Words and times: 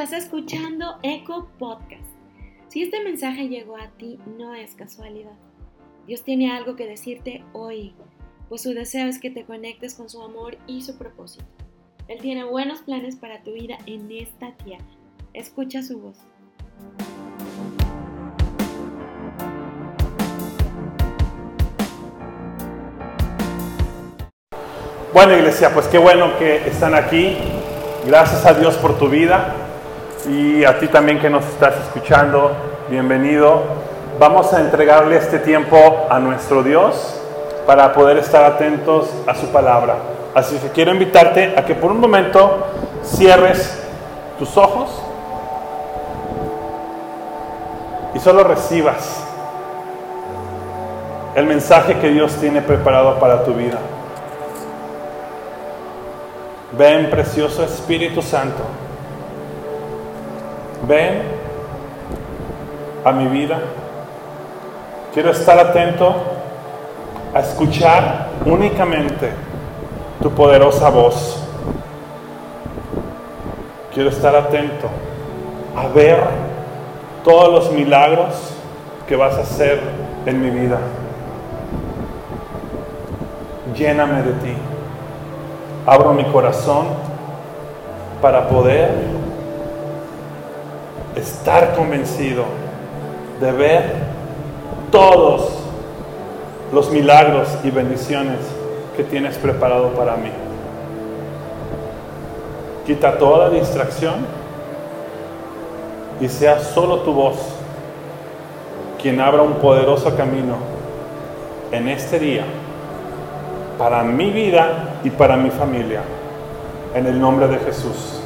Estás 0.00 0.16
escuchando 0.16 1.00
Eco 1.02 1.48
Podcast. 1.58 2.06
Si 2.68 2.84
este 2.84 3.02
mensaje 3.02 3.48
llegó 3.48 3.76
a 3.76 3.88
ti, 3.98 4.20
no 4.38 4.54
es 4.54 4.76
casualidad. 4.76 5.32
Dios 6.06 6.22
tiene 6.22 6.52
algo 6.52 6.76
que 6.76 6.86
decirte 6.86 7.42
hoy, 7.52 7.96
pues 8.48 8.62
su 8.62 8.74
deseo 8.74 9.08
es 9.08 9.18
que 9.18 9.28
te 9.28 9.44
conectes 9.44 9.94
con 9.94 10.08
su 10.08 10.22
amor 10.22 10.56
y 10.68 10.82
su 10.82 10.96
propósito. 10.96 11.44
Él 12.06 12.20
tiene 12.20 12.44
buenos 12.44 12.82
planes 12.82 13.16
para 13.16 13.42
tu 13.42 13.54
vida 13.54 13.76
en 13.86 14.08
esta 14.12 14.52
tierra. 14.52 14.86
Escucha 15.32 15.82
su 15.82 15.98
voz. 15.98 16.18
Bueno, 25.12 25.36
iglesia, 25.36 25.74
pues 25.74 25.88
qué 25.88 25.98
bueno 25.98 26.38
que 26.38 26.68
están 26.68 26.94
aquí. 26.94 27.36
Gracias 28.06 28.46
a 28.46 28.54
Dios 28.54 28.76
por 28.76 28.96
tu 28.96 29.08
vida 29.08 29.64
y 30.28 30.64
a 30.64 30.78
ti 30.78 30.88
también 30.88 31.18
que 31.18 31.30
nos 31.30 31.44
estás 31.46 31.74
escuchando. 31.78 32.52
Bienvenido. 32.90 33.62
Vamos 34.18 34.52
a 34.52 34.60
entregarle 34.60 35.16
este 35.16 35.38
tiempo 35.38 36.06
a 36.10 36.18
nuestro 36.18 36.62
Dios 36.62 37.18
para 37.66 37.92
poder 37.94 38.18
estar 38.18 38.44
atentos 38.44 39.08
a 39.26 39.34
su 39.34 39.46
palabra. 39.48 39.96
Así 40.34 40.56
que 40.58 40.68
quiero 40.68 40.92
invitarte 40.92 41.54
a 41.56 41.64
que 41.64 41.74
por 41.74 41.90
un 41.90 42.00
momento 42.00 42.66
cierres 43.02 43.82
tus 44.38 44.56
ojos 44.58 44.90
y 48.14 48.18
solo 48.18 48.44
recibas 48.44 49.24
el 51.34 51.46
mensaje 51.46 51.98
que 52.00 52.10
Dios 52.10 52.34
tiene 52.34 52.60
preparado 52.60 53.18
para 53.18 53.44
tu 53.44 53.54
vida. 53.54 53.78
Ven, 56.72 57.08
precioso 57.08 57.64
Espíritu 57.64 58.20
Santo. 58.20 58.87
Ven 60.86 61.22
a 63.04 63.12
mi 63.12 63.26
vida. 63.26 63.58
Quiero 65.12 65.30
estar 65.30 65.58
atento 65.58 66.14
a 67.34 67.40
escuchar 67.40 68.28
únicamente 68.44 69.32
tu 70.22 70.30
poderosa 70.30 70.90
voz. 70.90 71.42
Quiero 73.92 74.10
estar 74.10 74.34
atento 74.36 74.88
a 75.76 75.88
ver 75.88 76.18
todos 77.24 77.50
los 77.50 77.72
milagros 77.72 78.54
que 79.06 79.16
vas 79.16 79.34
a 79.36 79.40
hacer 79.40 79.80
en 80.26 80.42
mi 80.42 80.50
vida. 80.50 80.78
Lléname 83.74 84.22
de 84.22 84.32
ti 84.32 84.56
abro 85.88 86.12
mi 86.12 86.24
corazón 86.24 86.86
para 88.20 88.46
poder 88.46 88.90
estar 91.18 91.74
convencido 91.74 92.44
de 93.40 93.52
ver 93.52 93.94
todos 94.90 95.52
los 96.72 96.90
milagros 96.90 97.48
y 97.64 97.70
bendiciones 97.70 98.38
que 98.96 99.04
tienes 99.04 99.36
preparado 99.36 99.90
para 99.90 100.16
mí. 100.16 100.30
Quita 102.86 103.18
toda 103.18 103.50
distracción 103.50 104.26
y 106.20 106.28
sea 106.28 106.60
solo 106.60 107.00
tu 107.00 107.12
voz 107.12 107.36
quien 109.00 109.20
abra 109.20 109.42
un 109.42 109.54
poderoso 109.54 110.16
camino 110.16 110.56
en 111.70 111.88
este 111.88 112.18
día 112.18 112.44
para 113.78 114.02
mi 114.02 114.30
vida 114.30 114.98
y 115.04 115.10
para 115.10 115.36
mi 115.36 115.50
familia. 115.50 116.00
En 116.94 117.06
el 117.06 117.20
nombre 117.20 117.46
de 117.46 117.58
Jesús. 117.58 118.20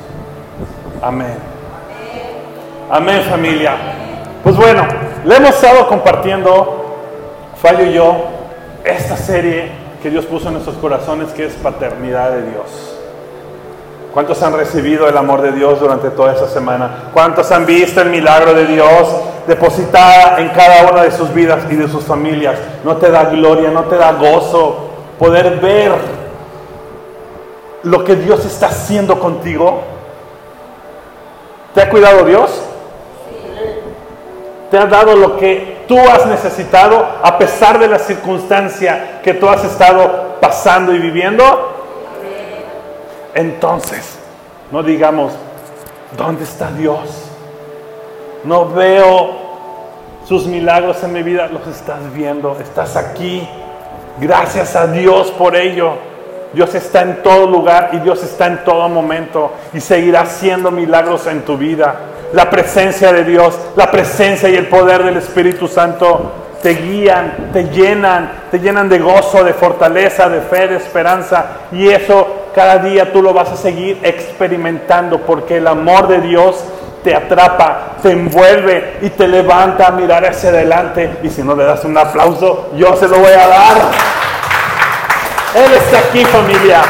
Amén. 1.03 1.52
Amén 2.95 3.23
familia. 3.23 3.75
Pues 4.45 4.55
bueno, 4.55 4.87
le 5.25 5.37
hemos 5.37 5.55
estado 5.55 5.89
compartiendo, 5.89 6.99
Fallo 7.57 7.87
y 7.87 7.95
yo, 7.95 8.17
esta 8.85 9.17
serie 9.17 9.73
que 10.03 10.11
Dios 10.11 10.27
puso 10.27 10.49
en 10.49 10.55
nuestros 10.55 10.77
corazones 10.77 11.31
que 11.31 11.47
es 11.47 11.55
Paternidad 11.55 12.33
de 12.33 12.51
Dios. 12.51 12.99
¿Cuántos 14.13 14.43
han 14.43 14.55
recibido 14.55 15.09
el 15.09 15.17
amor 15.17 15.41
de 15.41 15.53
Dios 15.53 15.81
durante 15.81 16.11
toda 16.11 16.35
esta 16.35 16.49
semana? 16.49 17.05
¿Cuántos 17.15 17.51
han 17.51 17.65
visto 17.65 18.03
el 18.03 18.11
milagro 18.11 18.53
de 18.53 18.67
Dios 18.67 19.09
depositada 19.47 20.39
en 20.39 20.51
cada 20.51 20.93
una 20.93 21.03
de 21.03 21.13
sus 21.13 21.33
vidas 21.33 21.61
y 21.71 21.77
de 21.77 21.89
sus 21.89 22.05
familias? 22.05 22.59
No 22.85 22.99
te 22.99 23.11
da 23.11 23.25
gloria, 23.25 23.71
no 23.71 23.85
te 23.85 23.97
da 23.97 24.13
gozo, 24.13 24.91
poder 25.19 25.61
ver 25.61 25.93
lo 27.85 28.05
que 28.05 28.17
Dios 28.17 28.45
está 28.45 28.67
haciendo 28.67 29.19
contigo. 29.19 29.81
¿Te 31.75 31.81
ha 31.81 31.89
cuidado 31.89 32.27
Dios? 32.27 32.69
¿Te 34.73 34.79
ha 34.79 34.87
dado 34.87 35.15
lo 35.15 35.37
que 35.37 35.85
tú 35.87 35.99
has 35.99 36.25
necesitado 36.25 37.07
a 37.23 37.37
pesar 37.37 37.79
de 37.79 37.89
la 37.89 37.99
circunstancia 37.99 39.21
que 39.23 39.35
tú 39.35 39.47
has 39.47 39.63
estado 39.65 40.39
pasando 40.41 40.95
y 40.95 40.99
viviendo? 40.99 41.45
Entonces, 43.35 44.19
no 44.71 44.83
digamos, 44.83 45.35
¿dónde 46.17 46.45
está 46.45 46.71
Dios? 46.71 47.01
No 48.45 48.65
veo 48.71 49.43
sus 50.27 50.47
milagros 50.47 51.05
en 51.05 51.13
mi 51.13 51.23
vida, 51.23 51.49
los 51.49 51.67
estás 51.67 52.11
viendo, 52.15 52.57
estás 52.59 52.97
aquí. 52.97 53.47
Gracias 54.23 54.75
a 54.75 54.87
Dios 54.87 55.33
por 55.33 55.55
ello. 55.55 55.97
Dios 56.55 56.75
está 56.75 57.03
en 57.03 57.23
todo 57.23 57.47
lugar 57.47 57.91
y 57.93 57.99
Dios 57.99 58.23
está 58.25 58.47
en 58.47 58.65
todo 58.65 58.89
momento 58.89 59.53
y 59.75 59.81
seguirá 59.81 60.23
haciendo 60.23 60.71
milagros 60.71 61.27
en 61.27 61.43
tu 61.43 61.59
vida. 61.59 62.12
La 62.33 62.49
presencia 62.49 63.13
de 63.13 63.25
Dios, 63.25 63.59
la 63.77 63.91
presencia 63.91 64.49
y 64.49 64.57
el 64.57 64.69
poder 64.69 65.05
del 65.05 65.19
Espíritu 65.19 65.69
Santo 65.69 66.33
te 66.63 66.75
guían, 66.75 67.51
te 67.53 67.65
llenan, 67.65 68.31
te 68.51 68.61
llenan 68.61 68.89
de 68.89 69.01
gozo, 69.01 69.43
de 69.43 69.53
fortaleza, 69.53 70.29
de 70.29 70.41
fe, 70.41 70.69
de 70.69 70.77
esperanza. 70.77 71.45
Y 71.73 71.89
eso 71.89 72.43
cada 72.55 72.79
día 72.79 73.13
tú 73.13 73.21
lo 73.21 73.35
vas 73.35 73.51
a 73.51 73.57
seguir 73.57 73.99
experimentando 74.03 75.19
porque 75.19 75.57
el 75.57 75.67
amor 75.67 76.09
de 76.09 76.21
Dios 76.21 76.65
te 77.03 77.15
atrapa, 77.15 77.97
te 78.01 78.13
envuelve 78.13 78.99
y 79.03 79.11
te 79.11 79.27
levanta 79.27 79.89
a 79.89 79.91
mirar 79.91 80.25
hacia 80.25 80.51
adelante. 80.51 81.19
Y 81.23 81.31
si 81.31 81.43
no 81.43 81.55
le 81.55 81.65
das 81.65 81.85
un 81.85 81.99
aplauso, 81.99 82.71
yo 82.77 82.97
se 82.97 83.09
lo 83.09 83.19
voy 83.19 83.33
a 83.33 83.49
dar. 83.49 83.77
Él 85.55 85.73
está 85.75 85.99
aquí 85.99 86.25
familia. 86.25 86.81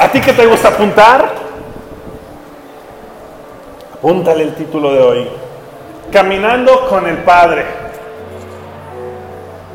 ¿A 0.00 0.08
ti 0.12 0.20
que 0.20 0.32
te 0.32 0.46
gusta 0.46 0.68
apuntar? 0.68 1.28
Apúntale 3.94 4.44
el 4.44 4.54
título 4.54 4.92
de 4.92 5.00
hoy. 5.00 5.28
Caminando 6.12 6.88
con 6.88 7.04
el 7.08 7.18
Padre. 7.18 7.64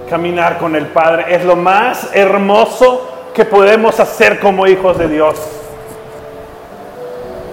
Caminar 0.10 0.60
con 0.60 0.78
el 0.78 0.86
Padre 0.88 1.36
es 1.36 1.44
lo 1.44 1.58
más 1.58 2.10
hermoso 2.14 3.32
que 3.34 3.44
podemos 3.44 4.00
hacer 4.00 4.40
como 4.40 4.66
hijos 4.66 4.98
de 4.98 5.10
Dios. 5.10 5.36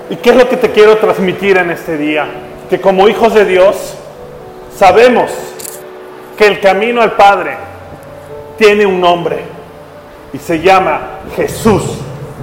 ¿Y 0.09 0.17
qué 0.17 0.31
es 0.31 0.37
lo 0.37 0.49
que 0.49 0.57
te 0.57 0.71
quiero 0.71 0.97
transmitir 0.99 1.57
en 1.57 1.73
este 1.73 1.97
día? 1.97 2.27
Que 2.69 2.81
como 2.81 3.09
hijos 3.09 3.35
de 3.35 3.47
Dios 3.47 3.97
sabemos 4.77 5.33
que 6.39 6.47
el 6.47 6.61
camino 6.61 7.03
al 7.03 7.13
Padre 7.13 7.57
tiene 8.57 8.87
un 8.87 9.01
nombre 9.01 9.41
y 10.33 10.39
se 10.39 10.61
llama 10.61 11.19
Jesús 11.35 11.83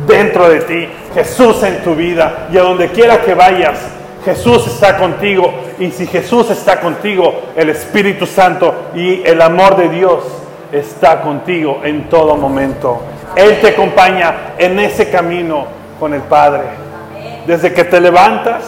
dentro 0.08 0.50
de 0.50 0.62
ti, 0.62 0.88
Jesús 1.14 1.62
en 1.64 1.84
tu 1.84 1.96
vida 1.96 2.48
y 2.52 2.58
a 2.58 2.62
donde 2.62 2.90
quiera 2.90 3.22
que 3.22 3.34
vayas, 3.34 3.78
Jesús 4.26 4.68
está 4.68 4.98
contigo 4.98 5.54
y 5.80 5.92
si 5.92 6.08
Jesús 6.08 6.50
está 6.50 6.80
contigo, 6.80 7.34
el 7.56 7.70
Espíritu 7.70 8.26
Santo 8.26 8.90
y 8.96 9.22
el 9.24 9.42
amor 9.42 9.76
de 9.78 9.90
Dios 9.90 10.24
está 10.72 11.22
contigo 11.22 11.82
en 11.84 12.10
todo 12.10 12.36
momento. 12.36 13.02
Él 13.36 13.60
te 13.62 13.70
acompaña 13.70 14.54
en 14.58 14.80
ese 14.80 15.10
camino 15.10 15.66
con 16.00 16.14
el 16.14 16.22
Padre 16.22 16.64
desde 17.46 17.74
que 17.74 17.86
te 17.86 18.02
levantas 18.02 18.64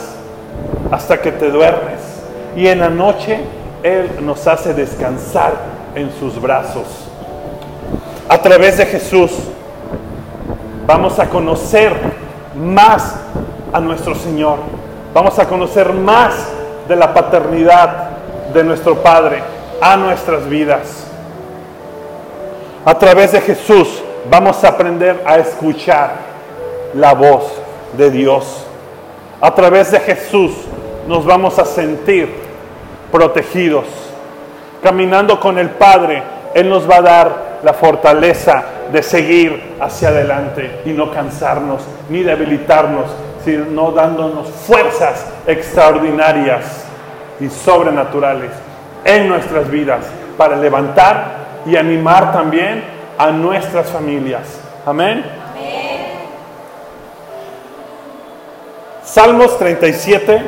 hasta 0.91 1.19
que 1.19 1.31
te 1.31 1.51
duermes. 1.51 1.99
Y 2.55 2.67
en 2.67 2.79
la 2.79 2.89
noche 2.89 3.39
Él 3.83 4.09
nos 4.21 4.47
hace 4.47 4.73
descansar 4.73 5.53
en 5.95 6.11
sus 6.19 6.41
brazos. 6.41 6.85
A 8.27 8.37
través 8.37 8.77
de 8.77 8.85
Jesús 8.85 9.31
vamos 10.89 11.19
a 11.19 11.29
conocer 11.29 11.93
más 12.55 13.15
a 13.71 13.79
nuestro 13.79 14.15
Señor. 14.15 14.57
Vamos 15.13 15.37
a 15.37 15.47
conocer 15.47 15.93
más 15.93 16.33
de 16.87 16.95
la 16.95 17.13
paternidad 17.13 18.09
de 18.51 18.63
nuestro 18.63 18.95
Padre 18.95 19.43
a 19.79 19.95
nuestras 19.97 20.49
vidas. 20.49 21.05
A 22.83 22.95
través 22.97 23.33
de 23.33 23.41
Jesús 23.41 24.01
vamos 24.31 24.63
a 24.63 24.69
aprender 24.69 25.21
a 25.27 25.37
escuchar 25.37 26.13
la 26.95 27.13
voz 27.13 27.43
de 27.95 28.09
Dios. 28.09 28.65
A 29.41 29.53
través 29.53 29.91
de 29.91 29.99
Jesús 29.99 30.53
nos 31.07 31.23
vamos 31.23 31.59
a 31.59 31.65
sentir 31.65 32.33
protegidos. 33.11 33.85
Caminando 34.81 35.39
con 35.39 35.59
el 35.59 35.69
Padre, 35.69 36.23
Él 36.55 36.67
nos 36.67 36.89
va 36.89 36.95
a 36.95 37.01
dar 37.03 37.48
la 37.63 37.73
fortaleza 37.73 38.63
de 38.91 39.03
seguir 39.03 39.75
hacia 39.79 40.09
adelante 40.09 40.81
y 40.85 40.89
no 40.89 41.11
cansarnos 41.11 41.81
ni 42.09 42.23
debilitarnos, 42.23 43.05
sino 43.43 43.91
dándonos 43.91 44.49
fuerzas 44.49 45.25
extraordinarias 45.45 46.85
y 47.39 47.49
sobrenaturales 47.49 48.51
en 49.05 49.27
nuestras 49.29 49.69
vidas 49.69 50.05
para 50.37 50.55
levantar 50.55 51.39
y 51.65 51.75
animar 51.75 52.31
también 52.31 52.83
a 53.17 53.31
nuestras 53.31 53.89
familias. 53.89 54.59
Amén. 54.85 55.23
Salmos 59.03 59.57
37, 59.57 60.41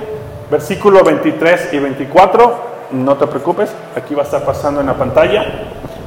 versículo 0.50 1.04
23 1.04 1.74
y 1.74 1.80
24. 1.80 2.72
No 2.92 3.18
te 3.18 3.26
preocupes, 3.26 3.74
aquí 3.96 4.14
va 4.14 4.22
a 4.22 4.26
estar 4.26 4.44
pasando 4.44 4.82
en 4.82 4.88
la 4.88 4.94
pantalla. 4.94 5.46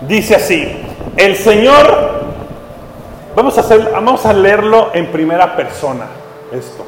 Dice 0.03 0.37
así, 0.37 0.94
el 1.16 1.37
Señor, 1.37 2.25
vamos 3.37 3.56
a, 3.56 3.61
hacer, 3.61 3.90
vamos 3.93 4.26
a 4.26 4.32
leerlo 4.32 4.90
en 4.94 5.06
primera 5.12 5.55
persona, 5.56 6.06
esto. 6.52 6.84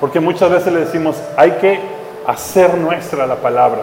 Porque 0.00 0.20
muchas 0.20 0.50
veces 0.50 0.72
le 0.72 0.80
decimos, 0.80 1.16
hay 1.36 1.52
que 1.52 1.80
hacer 2.26 2.74
nuestra 2.74 3.26
la 3.26 3.36
palabra. 3.36 3.82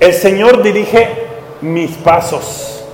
El 0.00 0.12
Señor 0.12 0.62
dirige 0.62 1.08
mis 1.60 1.92
pasos, 1.96 2.84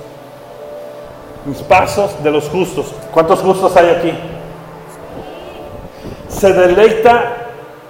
mis 1.45 1.61
pasos 1.63 2.23
de 2.23 2.31
los 2.31 2.49
justos. 2.49 2.93
¿Cuántos 3.13 3.39
justos 3.39 3.75
hay 3.75 3.89
aquí? 3.89 4.13
Se 6.29 6.53
deleita 6.53 7.41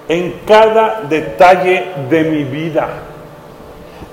en 0.07 0.41
cada 0.45 1.01
detalle 1.07 1.85
de 2.09 2.23
mi 2.23 2.43
vida. 2.43 2.89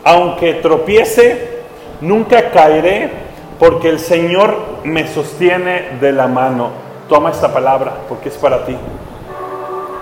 Aunque 0.05 0.55
tropiece, 0.55 1.58
nunca 2.01 2.51
caeré 2.51 3.11
porque 3.59 3.89
el 3.89 3.99
Señor 3.99 4.57
me 4.85 5.07
sostiene 5.09 5.99
de 6.01 6.13
la 6.13 6.27
mano. 6.27 6.71
Toma 7.09 7.31
esta 7.31 7.53
palabra 7.53 7.93
porque 8.09 8.29
es 8.29 8.37
para 8.37 8.65
ti. 8.65 8.77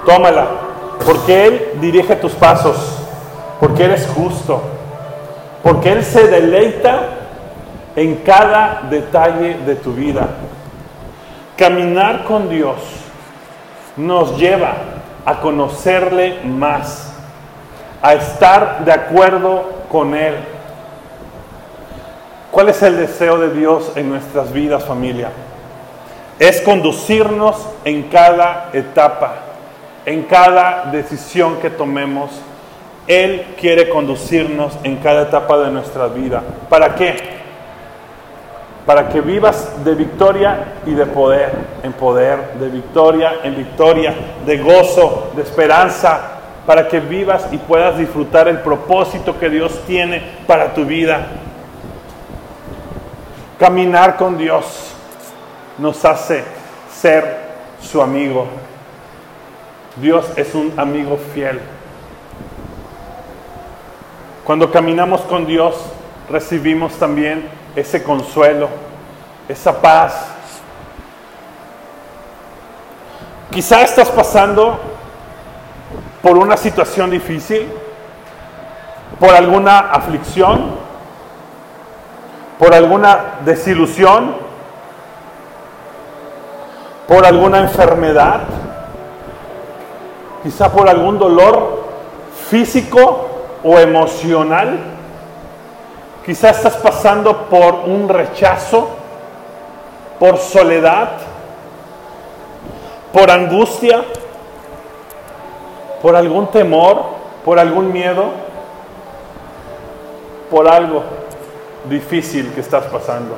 Tómala, 0.04 0.46
porque 1.04 1.46
Él 1.46 1.68
dirige 1.80 2.16
tus 2.16 2.32
pasos, 2.32 2.76
porque 3.58 3.84
eres 3.84 4.06
justo, 4.08 4.62
porque 5.62 5.92
Él 5.92 6.04
se 6.04 6.28
deleita 6.28 7.08
en 7.96 8.16
cada 8.16 8.82
detalle 8.90 9.58
de 9.66 9.74
tu 9.76 9.92
vida. 9.92 10.28
Caminar 11.56 12.24
con 12.24 12.48
Dios 12.48 12.76
nos 13.96 14.36
lleva 14.36 14.74
a 15.24 15.40
conocerle 15.40 16.40
más, 16.44 17.12
a 18.02 18.14
estar 18.14 18.84
de 18.84 18.92
acuerdo 18.92 19.64
con 19.90 20.14
Él. 20.14 20.34
¿Cuál 22.56 22.70
es 22.70 22.82
el 22.82 22.96
deseo 22.96 23.36
de 23.36 23.50
Dios 23.50 23.92
en 23.96 24.08
nuestras 24.08 24.50
vidas, 24.50 24.82
familia? 24.82 25.28
Es 26.38 26.62
conducirnos 26.62 27.54
en 27.84 28.04
cada 28.04 28.70
etapa, 28.72 29.34
en 30.06 30.22
cada 30.22 30.86
decisión 30.90 31.56
que 31.60 31.68
tomemos. 31.68 32.30
Él 33.06 33.44
quiere 33.60 33.90
conducirnos 33.90 34.72
en 34.84 34.96
cada 34.96 35.24
etapa 35.24 35.58
de 35.58 35.70
nuestra 35.70 36.06
vida. 36.06 36.42
¿Para 36.70 36.94
qué? 36.94 37.36
para 38.86 39.10
que 39.10 39.20
vivas 39.20 39.84
de 39.84 39.94
victoria 39.94 40.76
y 40.86 40.94
de 40.94 41.04
poder 41.04 41.50
en 41.82 41.92
poder, 41.92 42.54
de 42.54 42.70
victoria 42.70 43.34
en 43.44 43.54
victoria, 43.54 44.14
de 44.46 44.56
gozo, 44.56 45.30
de 45.36 45.42
esperanza, 45.42 46.38
para 46.64 46.88
que 46.88 47.00
vivas 47.00 47.48
y 47.52 47.58
puedas 47.58 47.98
disfrutar 47.98 48.48
el 48.48 48.60
propósito 48.60 49.38
que 49.38 49.50
Dios 49.50 49.78
tiene 49.86 50.22
para 50.46 50.72
tu 50.72 50.86
vida. 50.86 51.26
Caminar 53.58 54.16
con 54.16 54.36
Dios 54.36 54.92
nos 55.78 56.04
hace 56.04 56.44
ser 56.92 57.46
su 57.80 58.02
amigo. 58.02 58.46
Dios 59.96 60.26
es 60.36 60.54
un 60.54 60.74
amigo 60.76 61.18
fiel. 61.32 61.60
Cuando 64.44 64.70
caminamos 64.70 65.22
con 65.22 65.46
Dios, 65.46 65.74
recibimos 66.28 66.92
también 66.94 67.48
ese 67.74 68.02
consuelo, 68.02 68.68
esa 69.48 69.80
paz. 69.80 70.26
Quizá 73.50 73.80
estás 73.82 74.10
pasando 74.10 74.78
por 76.20 76.36
una 76.36 76.58
situación 76.58 77.10
difícil, 77.10 77.66
por 79.18 79.30
alguna 79.30 79.78
aflicción, 79.78 80.85
por 82.58 82.74
alguna 82.74 83.36
desilusión, 83.44 84.34
por 87.06 87.24
alguna 87.24 87.58
enfermedad, 87.58 88.40
quizá 90.42 90.72
por 90.72 90.88
algún 90.88 91.18
dolor 91.18 91.84
físico 92.48 93.28
o 93.62 93.78
emocional. 93.78 94.78
Quizás 96.24 96.56
estás 96.56 96.76
pasando 96.76 97.48
por 97.48 97.74
un 97.74 98.08
rechazo, 98.08 98.88
por 100.18 100.38
soledad, 100.38 101.10
por 103.12 103.30
angustia, 103.30 104.02
por 106.02 106.16
algún 106.16 106.48
temor, 106.48 107.04
por 107.44 107.60
algún 107.60 107.92
miedo, 107.92 108.30
por 110.50 110.66
algo 110.68 111.15
difícil 111.88 112.52
que 112.52 112.60
estás 112.60 112.84
pasando. 112.86 113.36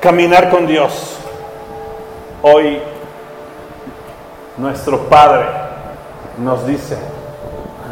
Caminar 0.00 0.50
con 0.50 0.66
Dios. 0.66 1.18
Hoy 2.42 2.80
nuestro 4.56 5.08
Padre 5.08 5.46
nos 6.38 6.66
dice, 6.66 6.96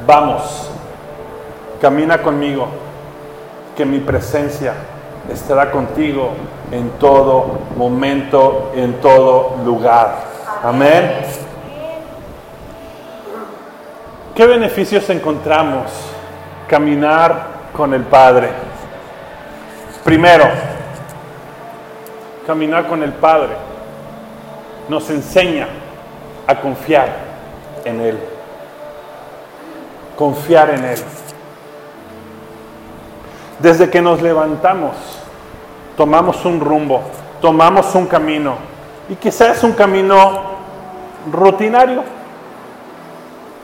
vamos 0.07 0.71
Camina 1.85 2.23
conmigo, 2.23 2.67
que 3.77 3.85
mi 3.85 3.99
presencia 3.99 4.73
estará 5.31 5.71
contigo 5.71 6.31
en 6.73 6.89
todo 6.93 7.59
momento, 7.77 8.73
en 8.75 8.95
todo 9.03 9.57
lugar. 9.67 10.17
Amén. 10.63 11.13
¿Qué 14.35 14.47
beneficios 14.47 15.11
encontramos 15.11 15.91
caminar 16.67 17.54
con 17.75 17.93
el 17.93 18.05
Padre? 18.05 18.51
Primero, 20.05 20.45
caminar 22.47 22.87
con 22.87 23.03
el 23.03 23.13
Padre 23.13 23.51
nos 24.89 25.11
enseña 25.11 25.67
a 26.47 26.55
confiar 26.61 27.09
en 27.85 28.01
Él. 28.01 28.19
Confiar 30.17 30.71
en 30.71 30.85
Él. 30.85 30.99
Desde 33.59 33.91
que 33.91 34.01
nos 34.01 34.23
levantamos, 34.23 34.95
tomamos 35.97 36.45
un 36.45 36.61
rumbo, 36.61 37.03
tomamos 37.41 37.95
un 37.95 38.07
camino, 38.07 38.57
y 39.09 39.15
quizás 39.17 39.59
es 39.59 39.65
un 39.65 39.73
camino 39.73 40.43
rutinario, 41.33 42.03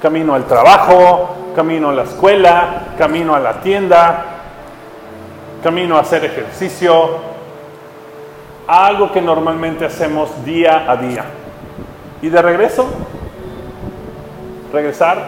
camino 0.01 0.35
al 0.35 0.45
trabajo, 0.45 1.37
camino 1.55 1.91
a 1.91 1.93
la 1.93 2.03
escuela, 2.03 2.95
camino 2.97 3.35
a 3.35 3.41
la 3.41 3.61
tienda, 3.61 4.25
camino 5.63 5.97
a 5.97 6.01
hacer 6.01 6.25
ejercicio, 6.25 7.19
algo 8.67 9.13
que 9.13 9.21
normalmente 9.21 9.85
hacemos 9.85 10.45
día 10.45 10.91
a 10.91 10.97
día. 10.97 11.25
Y 12.23 12.29
de 12.29 12.43
regreso, 12.43 12.87
regresar 14.73 15.25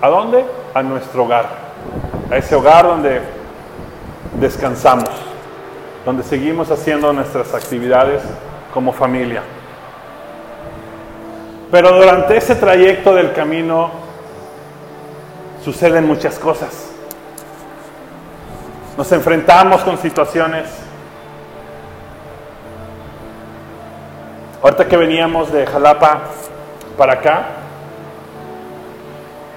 a 0.00 0.08
dónde? 0.08 0.44
A 0.74 0.82
nuestro 0.82 1.24
hogar, 1.24 1.46
a 2.30 2.36
ese 2.36 2.54
hogar 2.54 2.86
donde 2.86 3.20
descansamos, 4.38 5.10
donde 6.04 6.22
seguimos 6.22 6.70
haciendo 6.70 7.12
nuestras 7.12 7.54
actividades 7.54 8.22
como 8.72 8.92
familia. 8.92 9.42
Pero 11.70 11.96
durante 11.96 12.36
ese 12.36 12.54
trayecto 12.54 13.14
del 13.14 13.32
camino 13.32 14.03
suceden 15.64 16.06
muchas 16.06 16.38
cosas. 16.38 16.90
Nos 18.98 19.10
enfrentamos 19.10 19.82
con 19.82 19.96
situaciones. 19.98 20.66
Ahorita 24.62 24.86
que 24.86 24.96
veníamos 24.96 25.50
de 25.52 25.66
Jalapa 25.66 26.20
para 26.96 27.14
acá 27.14 27.46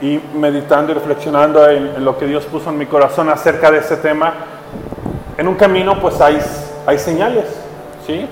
y 0.02 0.20
meditando 0.36 0.92
y 0.92 0.96
reflexionando 0.96 1.70
en, 1.70 2.04
lo 2.04 2.18
que 2.18 2.26
Dios 2.26 2.46
puso 2.46 2.70
en 2.70 2.78
mi 2.78 2.86
corazón 2.86 3.30
acerca 3.30 3.70
de 3.70 3.80
ese 3.80 3.98
tema, 3.98 4.34
en 5.38 5.48
un 5.48 5.56
camino 5.56 6.00
pues 6.00 6.20
hay, 6.22 6.40
hay 6.86 7.00
señales, 7.00 7.46
¿sí? 8.06 8.28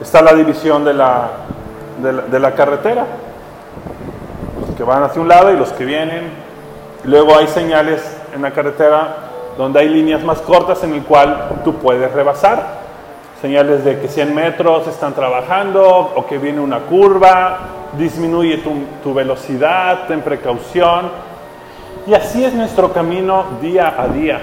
Está 0.00 0.22
la 0.22 0.34
división 0.34 0.84
de 0.84 0.94
la, 0.94 1.30
de 2.02 2.38
la, 2.40 2.54
carretera, 2.54 3.06
los 4.60 4.76
que 4.76 4.82
van 4.82 5.04
hacia 5.04 5.22
un 5.22 5.28
lado 5.28 5.52
y 5.52 5.56
los 5.56 5.72
que 5.72 5.84
vienen. 5.84 6.43
Luego 7.04 7.36
hay 7.36 7.46
señales 7.46 8.02
en 8.34 8.42
la 8.42 8.50
carretera 8.50 9.16
donde 9.56 9.80
hay 9.80 9.88
líneas 9.88 10.22
más 10.24 10.40
cortas 10.40 10.82
en 10.84 10.94
el 10.94 11.02
cual 11.02 11.60
tú 11.64 11.74
puedes 11.76 12.12
rebasar. 12.12 12.84
Señales 13.40 13.84
de 13.84 14.00
que 14.00 14.08
100 14.08 14.34
metros 14.34 14.86
están 14.86 15.14
trabajando 15.14 16.12
o 16.14 16.26
que 16.26 16.38
viene 16.38 16.60
una 16.60 16.80
curva, 16.80 17.58
disminuye 17.98 18.58
tu, 18.58 18.72
tu 19.02 19.14
velocidad, 19.14 20.06
ten 20.08 20.22
precaución. 20.22 21.10
Y 22.06 22.14
así 22.14 22.44
es 22.44 22.54
nuestro 22.54 22.92
camino 22.92 23.44
día 23.60 23.94
a 23.96 24.08
día. 24.08 24.40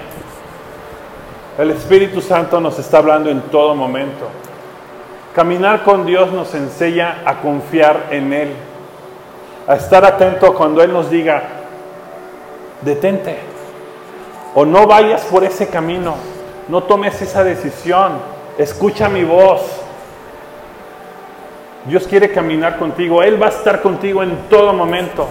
El 1.57 1.71
Espíritu 1.71 2.21
Santo 2.21 2.59
nos 2.61 2.79
está 2.79 2.99
hablando 2.99 3.29
en 3.29 3.41
todo 3.41 3.75
momento. 3.75 4.27
Caminar 5.35 5.83
con 5.83 6.05
Dios 6.05 6.31
nos 6.31 6.53
enseña 6.55 7.23
a 7.25 7.35
confiar 7.35 8.07
en 8.11 8.33
Él, 8.33 8.53
a 9.67 9.75
estar 9.75 10.03
atento 10.05 10.53
cuando 10.53 10.83
Él 10.83 10.91
nos 10.91 11.09
diga, 11.09 11.60
detente, 12.81 13.39
o 14.53 14.65
no 14.65 14.87
vayas 14.87 15.21
por 15.25 15.43
ese 15.43 15.67
camino, 15.67 16.15
no 16.67 16.83
tomes 16.83 17.21
esa 17.21 17.43
decisión, 17.43 18.13
escucha 18.57 19.09
mi 19.09 19.23
voz. 19.23 19.61
Dios 21.85 22.07
quiere 22.07 22.31
caminar 22.31 22.77
contigo, 22.77 23.23
Él 23.23 23.41
va 23.41 23.47
a 23.47 23.49
estar 23.49 23.81
contigo 23.81 24.21
en 24.21 24.49
todo 24.49 24.71
momento, 24.73 25.27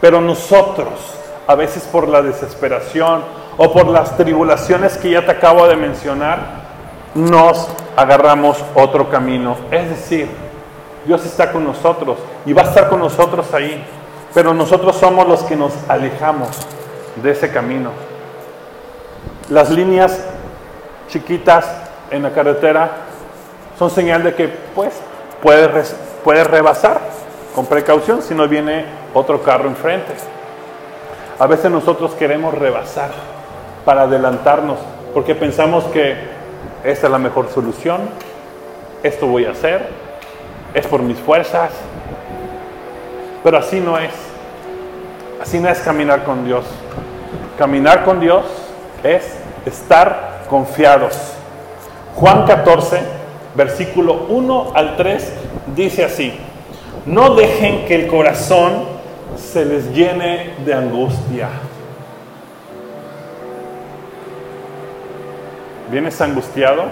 pero 0.00 0.20
nosotros, 0.20 1.18
a 1.46 1.54
veces 1.54 1.82
por 1.84 2.08
la 2.08 2.22
desesperación 2.22 3.22
o 3.56 3.72
por 3.72 3.88
las 3.88 4.16
tribulaciones 4.16 4.96
que 4.96 5.10
ya 5.10 5.24
te 5.24 5.32
acabo 5.32 5.66
de 5.66 5.76
mencionar, 5.76 6.68
nos 7.14 7.68
agarramos 7.96 8.64
otro 8.74 9.10
camino. 9.10 9.56
Es 9.70 9.90
decir, 9.90 10.28
Dios 11.04 11.24
está 11.26 11.52
con 11.52 11.64
nosotros 11.64 12.18
y 12.46 12.52
va 12.52 12.62
a 12.62 12.66
estar 12.66 12.88
con 12.88 13.00
nosotros 13.00 13.52
ahí, 13.52 13.84
pero 14.38 14.54
nosotros 14.54 14.94
somos 14.94 15.26
los 15.26 15.42
que 15.42 15.56
nos 15.56 15.72
alejamos 15.88 16.50
de 17.20 17.32
ese 17.32 17.50
camino. 17.50 17.90
Las 19.50 19.68
líneas 19.68 20.16
chiquitas 21.08 21.66
en 22.12 22.22
la 22.22 22.30
carretera 22.30 22.88
son 23.76 23.90
señal 23.90 24.22
de 24.22 24.36
que 24.36 24.46
pues 24.46 24.94
puedes, 25.42 25.96
puedes 26.22 26.46
rebasar 26.46 27.00
con 27.52 27.66
precaución 27.66 28.22
si 28.22 28.32
no 28.32 28.46
viene 28.46 28.84
otro 29.12 29.42
carro 29.42 29.68
enfrente. 29.68 30.14
A 31.40 31.48
veces 31.48 31.68
nosotros 31.68 32.12
queremos 32.12 32.54
rebasar 32.54 33.10
para 33.84 34.02
adelantarnos 34.02 34.78
porque 35.14 35.34
pensamos 35.34 35.82
que 35.86 36.14
esta 36.84 37.06
es 37.08 37.10
la 37.10 37.18
mejor 37.18 37.48
solución, 37.48 38.02
esto 39.02 39.26
voy 39.26 39.46
a 39.46 39.50
hacer, 39.50 39.88
es 40.74 40.86
por 40.86 41.02
mis 41.02 41.18
fuerzas, 41.18 41.72
pero 43.42 43.58
así 43.58 43.80
no 43.80 43.98
es. 43.98 44.27
Así 45.48 45.60
no 45.60 45.70
es 45.70 45.78
caminar 45.78 46.24
con 46.24 46.44
Dios. 46.44 46.66
Caminar 47.56 48.04
con 48.04 48.20
Dios 48.20 48.44
es 49.02 49.24
estar 49.64 50.42
confiados. 50.50 51.16
Juan 52.16 52.44
14, 52.44 53.00
versículo 53.54 54.26
1 54.28 54.72
al 54.74 54.98
3, 54.98 55.32
dice 55.74 56.04
así, 56.04 56.38
no 57.06 57.34
dejen 57.34 57.86
que 57.86 57.94
el 57.94 58.08
corazón 58.08 58.88
se 59.38 59.64
les 59.64 59.90
llene 59.94 60.52
de 60.66 60.74
angustia. 60.74 61.48
¿Vienes 65.90 66.20
angustiado? 66.20 66.82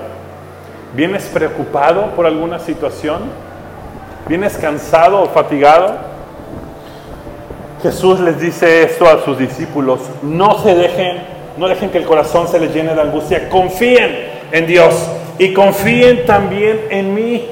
¿Vienes 0.94 1.24
preocupado 1.24 2.06
por 2.12 2.24
alguna 2.24 2.58
situación? 2.58 3.20
¿Vienes 4.26 4.56
cansado 4.56 5.20
o 5.20 5.26
fatigado? 5.26 6.15
Jesús 7.82 8.20
les 8.20 8.40
dice 8.40 8.82
esto 8.82 9.06
a 9.06 9.22
sus 9.24 9.38
discípulos, 9.38 10.00
no 10.22 10.62
se 10.62 10.74
dejen, 10.74 11.18
no 11.58 11.68
dejen 11.68 11.90
que 11.90 11.98
el 11.98 12.04
corazón 12.04 12.48
se 12.48 12.58
les 12.58 12.74
llene 12.74 12.94
de 12.94 13.00
angustia, 13.02 13.48
confíen 13.48 14.28
en 14.50 14.66
Dios 14.66 14.94
y 15.38 15.52
confíen 15.52 16.24
también 16.24 16.86
en 16.90 17.14
mí. 17.14 17.48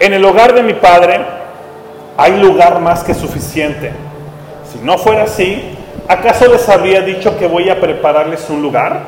En 0.00 0.12
el 0.12 0.24
hogar 0.24 0.54
de 0.54 0.62
mi 0.62 0.74
Padre 0.74 1.20
hay 2.16 2.40
lugar 2.40 2.80
más 2.80 3.04
que 3.04 3.14
suficiente. 3.14 3.92
Si 4.72 4.84
no 4.84 4.98
fuera 4.98 5.24
así, 5.24 5.62
¿acaso 6.08 6.48
les 6.48 6.68
habría 6.68 7.00
dicho 7.00 7.38
que 7.38 7.46
voy 7.46 7.70
a 7.70 7.80
prepararles 7.80 8.50
un 8.50 8.62
lugar? 8.62 9.02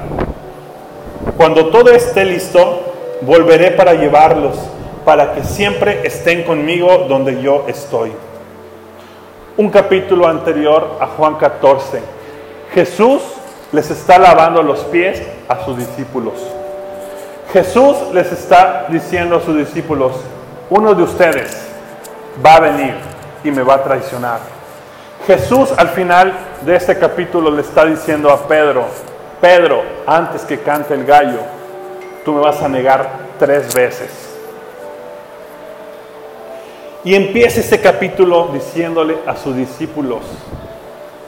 Cuando 1.36 1.66
todo 1.66 1.90
esté 1.90 2.25
listo, 2.25 2.94
volveré 3.22 3.72
para 3.72 3.94
llevarlos, 3.94 4.56
para 5.04 5.34
que 5.34 5.42
siempre 5.42 6.02
estén 6.04 6.44
conmigo 6.44 7.06
donde 7.08 7.42
yo 7.42 7.64
estoy. 7.68 8.12
Un 9.58 9.70
capítulo 9.70 10.28
anterior 10.28 10.98
a 11.00 11.06
Juan 11.06 11.36
14, 11.36 12.02
Jesús 12.75 13.22
les 13.72 13.90
está 13.90 14.18
lavando 14.18 14.62
los 14.62 14.80
pies 14.80 15.22
a 15.48 15.64
sus 15.64 15.78
discípulos. 15.78 16.34
Jesús 17.54 17.96
les 18.12 18.30
está 18.32 18.84
diciendo 18.90 19.36
a 19.36 19.40
sus 19.40 19.56
discípulos, 19.56 20.12
uno 20.68 20.94
de 20.94 21.02
ustedes 21.02 21.56
va 22.44 22.56
a 22.56 22.60
venir 22.60 22.96
y 23.44 23.50
me 23.50 23.62
va 23.62 23.76
a 23.76 23.82
traicionar. 23.82 24.40
Jesús 25.26 25.72
al 25.78 25.88
final 25.88 26.34
de 26.60 26.76
este 26.76 26.98
capítulo 26.98 27.50
le 27.50 27.62
está 27.62 27.86
diciendo 27.86 28.30
a 28.30 28.46
Pedro, 28.46 28.84
Pedro, 29.40 29.82
antes 30.06 30.42
que 30.42 30.60
cante 30.60 30.92
el 30.92 31.06
gallo, 31.06 31.40
tú 32.26 32.34
me 32.34 32.42
vas 32.42 32.60
a 32.60 32.68
negar 32.68 33.08
tres 33.38 33.75
veces. 33.75 34.25
Y 37.06 37.14
empieza 37.14 37.60
este 37.60 37.80
capítulo 37.80 38.48
diciéndole 38.52 39.18
a 39.28 39.36
sus 39.36 39.54
discípulos, 39.54 40.22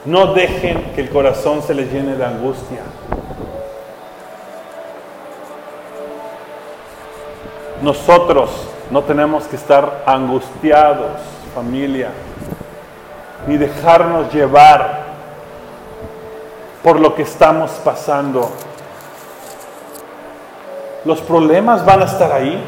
no 0.03 0.33
dejen 0.33 0.91
que 0.93 0.99
el 0.99 1.09
corazón 1.09 1.63
se 1.63 1.73
les 1.73 1.89
llene 1.89 2.17
de 2.17 2.25
angustia. 2.25 2.81
Nosotros 7.81 8.49
no 8.91 9.03
tenemos 9.03 9.45
que 9.45 9.55
estar 9.55 10.03
angustiados, 10.05 11.21
familia, 11.55 12.09
ni 13.47 13.55
dejarnos 13.55 14.33
llevar 14.33 15.05
por 16.83 16.99
lo 16.99 17.15
que 17.15 17.21
estamos 17.21 17.71
pasando. 17.85 18.51
Los 21.05 21.21
problemas 21.21 21.85
van 21.85 22.01
a 22.01 22.05
estar 22.05 22.33
ahí. 22.33 22.61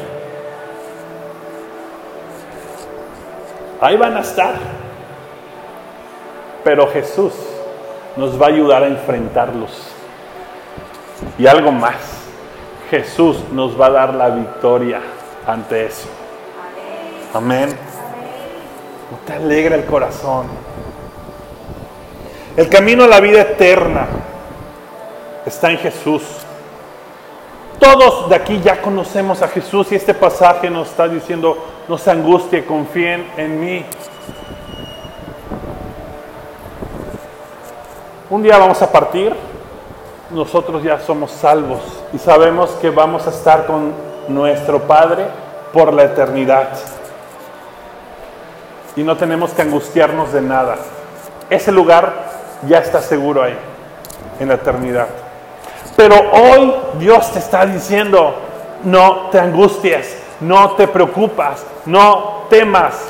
Ahí 3.82 3.96
van 3.96 4.16
a 4.16 4.20
estar. 4.20 4.54
Pero 6.62 6.86
Jesús 6.86 7.32
nos 8.16 8.40
va 8.40 8.46
a 8.46 8.48
ayudar 8.50 8.84
a 8.84 8.86
enfrentarlos. 8.86 9.88
Y 11.36 11.48
algo 11.48 11.72
más, 11.72 11.96
Jesús 12.90 13.42
nos 13.50 13.78
va 13.78 13.86
a 13.86 13.90
dar 13.90 14.14
la 14.14 14.28
victoria 14.30 15.00
ante 15.44 15.86
eso. 15.86 16.08
Amén. 17.34 17.70
¿No 19.10 19.18
te 19.26 19.32
alegra 19.32 19.74
el 19.74 19.84
corazón? 19.84 20.46
El 22.56 22.68
camino 22.68 23.02
a 23.02 23.08
la 23.08 23.18
vida 23.18 23.40
eterna 23.40 24.06
está 25.44 25.72
en 25.72 25.78
Jesús. 25.78 26.22
Todos 27.80 28.28
de 28.28 28.36
aquí 28.36 28.60
ya 28.60 28.80
conocemos 28.80 29.42
a 29.42 29.48
Jesús 29.48 29.90
y 29.90 29.96
este 29.96 30.14
pasaje 30.14 30.70
nos 30.70 30.88
está 30.90 31.08
diciendo, 31.08 31.56
no 31.88 31.98
se 31.98 32.10
angustie, 32.10 32.64
confíen 32.64 33.30
en 33.36 33.60
mí. 33.60 33.84
Un 38.30 38.42
día 38.42 38.56
vamos 38.56 38.80
a 38.80 38.90
partir, 38.90 39.34
nosotros 40.30 40.82
ya 40.82 40.98
somos 41.00 41.30
salvos 41.30 41.80
y 42.12 42.18
sabemos 42.18 42.70
que 42.80 42.88
vamos 42.90 43.26
a 43.26 43.30
estar 43.30 43.66
con 43.66 43.92
nuestro 44.28 44.80
Padre 44.82 45.26
por 45.72 45.92
la 45.92 46.04
eternidad. 46.04 46.68
Y 48.96 49.02
no 49.02 49.16
tenemos 49.16 49.52
que 49.52 49.62
angustiarnos 49.62 50.32
de 50.32 50.42
nada. 50.42 50.76
Ese 51.50 51.72
lugar 51.72 52.30
ya 52.66 52.78
está 52.78 53.00
seguro 53.00 53.42
ahí, 53.42 53.56
en 54.38 54.48
la 54.48 54.54
eternidad. 54.54 55.08
Pero 55.96 56.14
hoy 56.32 56.74
Dios 56.98 57.32
te 57.32 57.38
está 57.38 57.66
diciendo, 57.66 58.34
no 58.84 59.28
te 59.30 59.38
angusties, 59.38 60.21
no 60.42 60.72
te 60.72 60.86
preocupas, 60.86 61.64
no 61.86 62.44
temas, 62.50 63.08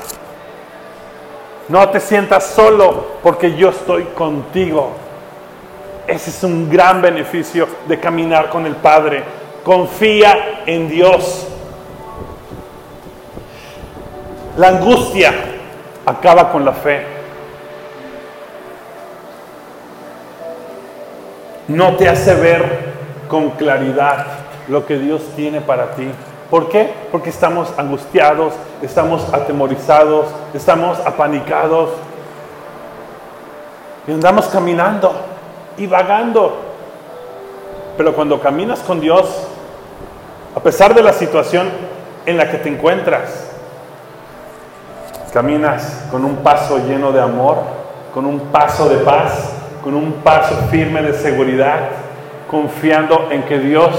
no 1.69 1.89
te 1.89 2.01
sientas 2.01 2.47
solo 2.47 3.07
porque 3.23 3.55
yo 3.57 3.71
estoy 3.71 4.05
contigo. 4.15 4.93
Ese 6.07 6.31
es 6.31 6.43
un 6.45 6.69
gran 6.71 7.01
beneficio 7.01 7.67
de 7.87 7.99
caminar 7.99 8.51
con 8.51 8.67
el 8.67 8.77
Padre. 8.77 9.23
Confía 9.65 10.63
en 10.67 10.89
Dios. 10.89 11.47
La 14.57 14.69
angustia 14.69 15.33
acaba 16.05 16.51
con 16.51 16.65
la 16.65 16.73
fe. 16.73 17.23
no 21.69 21.97
te 21.97 22.09
hace 22.09 22.35
ver 22.35 22.93
con 23.29 23.51
claridad 23.51 24.27
lo 24.69 24.87
que 24.87 24.99
Dios 24.99 25.23
tiene 25.37 25.61
para 25.61 25.93
ti. 25.93 26.09
¿Por 26.53 26.69
qué? 26.69 26.93
Porque 27.11 27.31
estamos 27.31 27.73
angustiados, 27.79 28.53
estamos 28.83 29.33
atemorizados, 29.33 30.27
estamos 30.53 30.99
apanicados. 30.99 31.89
Y 34.07 34.13
andamos 34.13 34.49
caminando 34.49 35.15
y 35.79 35.87
vagando 35.87 36.59
Pero 37.97 38.15
cuando 38.15 38.39
caminas 38.39 38.81
con 38.81 39.01
Dios, 39.01 39.49
a 40.55 40.61
pesar 40.61 40.95
de 40.95 41.03
la 41.03 41.15
situación 41.15 41.71
en 42.27 42.37
la 42.37 42.51
que 42.51 42.59
te 42.59 42.69
encuentras, 42.69 43.49
caminas 45.33 46.05
con 46.11 46.23
un 46.23 46.37
paso 46.37 46.77
lleno 46.87 47.13
de 47.13 47.23
amor, 47.23 47.63
con 48.13 48.27
un 48.27 48.41
paso 48.53 48.91
de 48.91 48.99
paz, 48.99 49.55
con 49.83 49.95
un 49.95 50.13
paso 50.23 50.55
firme 50.71 51.01
de 51.01 51.15
seguridad, 51.15 51.89
confiando 52.51 53.29
en 53.31 53.43
que 53.45 53.59
Dios 53.59 53.95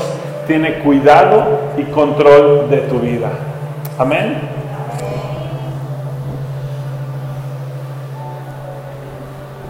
tiene 0.47 0.79
cuidado 0.79 1.59
y 1.77 1.83
control 1.83 2.69
de 2.69 2.77
tu 2.81 3.00
vida. 3.00 3.29
Amén. 3.97 4.41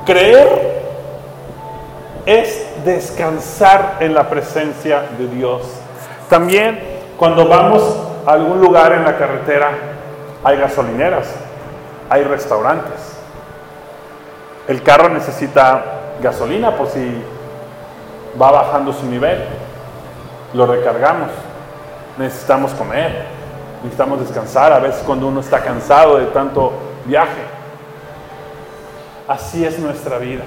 Creer 0.05 0.73
es 2.25 2.65
descansar 2.83 3.97
en 3.99 4.13
la 4.13 4.29
presencia 4.29 5.03
de 5.17 5.27
Dios. 5.27 5.61
También 6.29 6.79
cuando 7.17 7.47
vamos 7.47 7.97
a 8.25 8.31
algún 8.31 8.59
lugar 8.59 8.93
en 8.93 9.03
la 9.03 9.17
carretera, 9.17 9.71
hay 10.43 10.57
gasolineras, 10.57 11.33
hay 12.09 12.23
restaurantes. 12.23 13.17
El 14.67 14.81
carro 14.81 15.09
necesita 15.09 15.83
gasolina 16.21 16.75
por 16.75 16.87
si 16.87 17.21
va 18.41 18.51
bajando 18.51 18.93
su 18.93 19.05
nivel. 19.05 19.43
Lo 20.53 20.65
recargamos. 20.65 21.29
Necesitamos 22.17 22.74
comer. 22.74 23.25
Necesitamos 23.83 24.19
descansar. 24.19 24.72
A 24.72 24.79
veces 24.79 25.01
cuando 25.03 25.27
uno 25.27 25.39
está 25.39 25.62
cansado 25.62 26.17
de 26.17 26.25
tanto 26.27 26.74
viaje. 27.05 27.41
Así 29.27 29.65
es 29.65 29.79
nuestra 29.79 30.17
vida. 30.17 30.43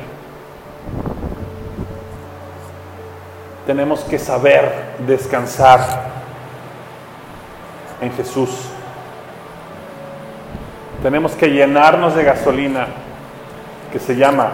Tenemos 3.66 4.00
que 4.00 4.18
saber 4.18 4.94
descansar 5.06 5.80
en 8.00 8.12
Jesús. 8.12 8.50
Tenemos 11.02 11.32
que 11.32 11.48
llenarnos 11.48 12.14
de 12.14 12.24
gasolina 12.24 12.86
que 13.92 13.98
se 13.98 14.16
llama 14.16 14.50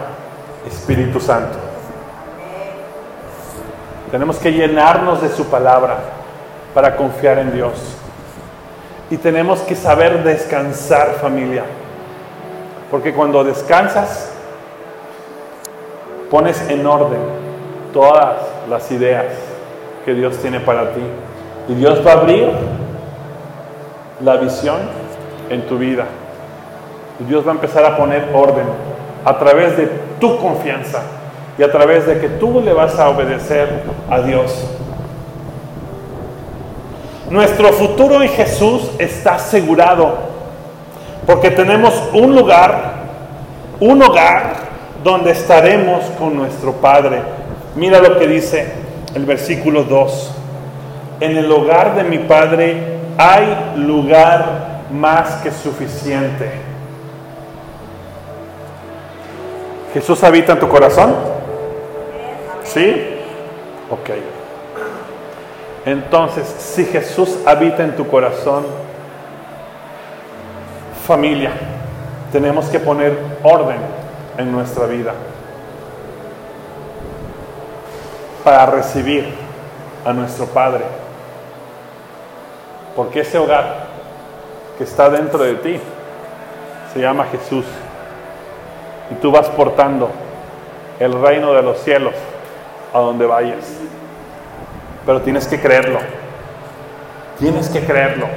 Espíritu 0.67 1.19
Santo. 1.19 1.62
Tenemos 4.13 4.37
que 4.37 4.51
llenarnos 4.51 5.23
de 5.23 5.29
su 5.29 5.47
palabra 5.47 5.97
para 6.75 6.95
confiar 6.95 7.39
en 7.39 7.51
Dios. 7.51 7.73
Y 9.09 9.17
tenemos 9.17 9.61
que 9.61 9.75
saber 9.75 10.23
descansar 10.23 11.15
familia. 11.19 11.63
Porque 12.91 13.11
cuando 13.11 13.43
descansas, 13.43 14.31
pones 16.29 16.61
en 16.69 16.85
orden 16.85 17.21
todas 17.91 18.37
las 18.69 18.91
ideas 18.91 19.25
que 20.05 20.13
Dios 20.13 20.37
tiene 20.37 20.59
para 20.59 20.91
ti. 20.93 21.01
Y 21.69 21.73
Dios 21.73 22.05
va 22.05 22.11
a 22.11 22.17
abrir 22.19 22.51
la 24.21 24.37
visión 24.37 24.77
en 25.49 25.65
tu 25.65 25.79
vida. 25.79 26.05
Y 27.19 27.23
Dios 27.23 27.43
va 27.43 27.49
a 27.49 27.55
empezar 27.55 27.83
a 27.83 27.97
poner 27.97 28.29
orden 28.31 28.67
a 29.25 29.39
través 29.39 29.75
de 29.75 29.87
tu 30.19 30.37
confianza 30.37 31.01
y 31.57 31.63
a 31.63 31.71
través 31.71 32.05
de 32.07 32.19
que 32.19 32.29
tú 32.29 32.61
le 32.61 32.73
vas 32.73 32.97
a 32.99 33.09
obedecer 33.09 33.83
a 34.09 34.21
Dios. 34.21 34.65
Nuestro 37.29 37.71
futuro 37.73 38.21
en 38.21 38.29
Jesús 38.29 38.91
está 38.99 39.35
asegurado 39.35 40.17
porque 41.25 41.51
tenemos 41.51 41.93
un 42.13 42.35
lugar, 42.35 42.93
un 43.79 44.01
hogar 44.01 44.55
donde 45.03 45.31
estaremos 45.31 46.03
con 46.17 46.35
nuestro 46.35 46.73
Padre. 46.73 47.21
Mira 47.75 47.99
lo 47.99 48.19
que 48.19 48.27
dice 48.27 48.73
el 49.15 49.25
versículo 49.25 49.83
2. 49.83 50.31
En 51.21 51.37
el 51.37 51.51
hogar 51.51 51.95
de 51.95 52.03
mi 52.03 52.19
Padre 52.19 52.97
hay 53.17 53.73
lugar 53.77 54.81
más 54.91 55.35
que 55.41 55.51
suficiente. 55.51 56.51
¿Jesús 59.93 60.23
habita 60.23 60.53
en 60.53 60.59
tu 60.59 60.67
corazón? 60.67 61.32
¿Sí? 62.73 63.05
Ok. 63.91 64.09
Entonces, 65.85 66.47
si 66.47 66.85
Jesús 66.85 67.37
habita 67.45 67.83
en 67.83 67.95
tu 67.95 68.07
corazón, 68.07 68.65
familia, 71.05 71.51
tenemos 72.31 72.65
que 72.67 72.79
poner 72.79 73.15
orden 73.43 73.77
en 74.37 74.51
nuestra 74.51 74.87
vida 74.87 75.13
para 78.43 78.65
recibir 78.65 79.31
a 80.03 80.13
nuestro 80.13 80.47
Padre. 80.47 80.83
Porque 82.95 83.19
ese 83.19 83.37
hogar 83.37 83.87
que 84.79 84.83
está 84.85 85.11
dentro 85.11 85.43
de 85.43 85.55
ti 85.55 85.79
se 86.91 86.99
llama 86.99 87.25
Jesús. 87.25 87.65
Y 89.11 89.15
tú 89.15 89.31
vas 89.31 89.47
portando 89.49 90.09
el 90.99 91.13
reino 91.21 91.53
de 91.53 91.61
los 91.61 91.77
cielos 91.79 92.15
a 92.93 92.99
donde 92.99 93.25
vayas. 93.25 93.65
Pero 95.05 95.21
tienes 95.21 95.47
que 95.47 95.59
creerlo. 95.59 95.99
Tienes 97.39 97.69
que 97.69 97.83
creerlo. 97.83 98.27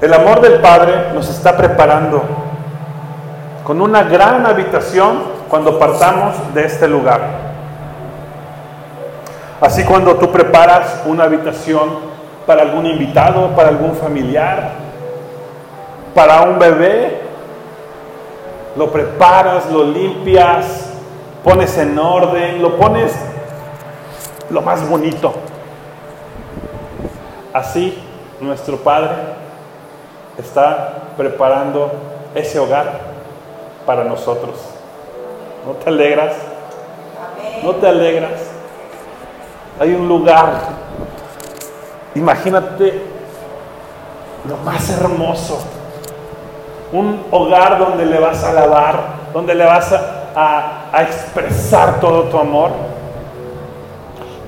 El 0.00 0.14
amor 0.14 0.40
del 0.40 0.60
Padre 0.60 1.12
nos 1.14 1.28
está 1.28 1.56
preparando 1.56 2.22
con 3.64 3.80
una 3.80 4.02
gran 4.02 4.46
habitación 4.46 5.22
cuando 5.48 5.78
partamos 5.78 6.34
de 6.54 6.64
este 6.64 6.88
lugar. 6.88 7.20
Así 9.60 9.84
cuando 9.84 10.16
tú 10.16 10.32
preparas 10.32 11.02
una 11.04 11.24
habitación 11.24 12.10
para 12.46 12.62
algún 12.62 12.86
invitado, 12.86 13.48
para 13.54 13.68
algún 13.68 13.94
familiar, 13.94 14.70
para 16.14 16.42
un 16.42 16.58
bebé, 16.58 17.20
lo 18.76 18.90
preparas, 18.90 19.70
lo 19.70 19.84
limpias, 19.84 20.79
pones 21.44 21.76
en 21.78 21.98
orden, 21.98 22.62
lo 22.62 22.76
pones 22.76 23.12
lo 24.50 24.62
más 24.62 24.88
bonito. 24.88 25.32
Así 27.52 27.98
nuestro 28.40 28.76
Padre 28.78 29.10
está 30.38 30.94
preparando 31.16 31.90
ese 32.34 32.58
hogar 32.58 33.00
para 33.86 34.04
nosotros. 34.04 34.56
¿No 35.66 35.72
te 35.72 35.88
alegras? 35.88 36.34
¿No 37.62 37.74
te 37.74 37.86
alegras? 37.86 38.32
Hay 39.78 39.94
un 39.94 40.08
lugar, 40.08 40.52
imagínate 42.14 43.02
lo 44.48 44.56
más 44.58 44.90
hermoso, 44.90 45.58
un 46.92 47.24
hogar 47.30 47.78
donde 47.78 48.06
le 48.06 48.18
vas 48.18 48.42
a 48.44 48.50
alabar, 48.50 49.00
donde 49.32 49.54
le 49.54 49.64
vas 49.64 49.92
a, 50.34 51.02
expresar 51.02 52.00
todo 52.00 52.24
tu 52.24 52.38
amor. 52.38 52.70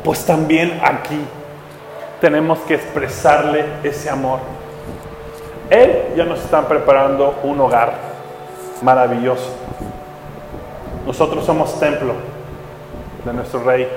Pues 0.04 0.24
también 0.24 0.80
aquí 0.84 1.24
tenemos 2.20 2.58
que 2.60 2.74
expresarle 2.74 3.64
ese 3.82 4.10
amor. 4.10 4.40
Él 5.70 6.14
ya 6.16 6.24
nos 6.24 6.40
está 6.40 6.66
preparando 6.66 7.34
un 7.42 7.60
hogar 7.60 7.94
maravilloso. 8.82 9.50
Nosotros 11.06 11.44
somos 11.44 11.78
templo 11.78 12.14
de 13.24 13.32
nuestro 13.32 13.62
rey. 13.62 13.88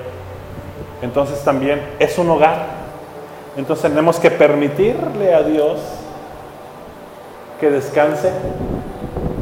Entonces 1.02 1.44
también 1.44 1.82
es 2.00 2.18
un 2.18 2.30
hogar. 2.30 2.66
Entonces 3.58 3.90
tenemos 3.90 4.20
que 4.20 4.32
permitirle 4.32 5.34
a 5.34 5.42
Dios 5.42 5.80
que 7.60 7.70
descanse 7.70 8.32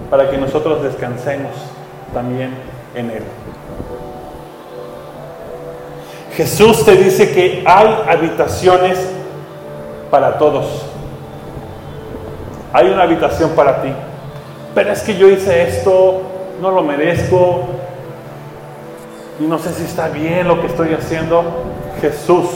para 0.10 0.30
que 0.30 0.38
nosotros 0.38 0.84
descansemos 0.84 1.52
también 2.14 2.54
en 2.96 3.12
Él. 3.12 3.24
Jesús 6.36 6.84
te 6.84 6.96
dice 6.96 7.32
que 7.32 7.64
hay 7.66 8.04
habitaciones 8.08 8.98
para 10.10 10.38
todos 10.38 10.94
hay 12.74 12.90
una 12.90 13.04
habitación 13.04 13.52
para 13.52 13.84
ti. 13.84 13.94
Pero 14.74 14.92
es 14.92 15.04
que 15.04 15.16
yo 15.16 15.30
hice 15.30 15.70
esto, 15.70 16.24
no 16.60 16.72
lo 16.72 16.82
merezco, 16.82 17.62
y 19.40 19.44
no 19.44 19.60
sé 19.60 19.72
si 19.74 19.84
está 19.84 20.10
bien 20.10 20.48
lo 20.48 20.60
que 20.60 20.68
estoy 20.68 20.94
haciendo. 20.94 21.44
Jesús 22.02 22.48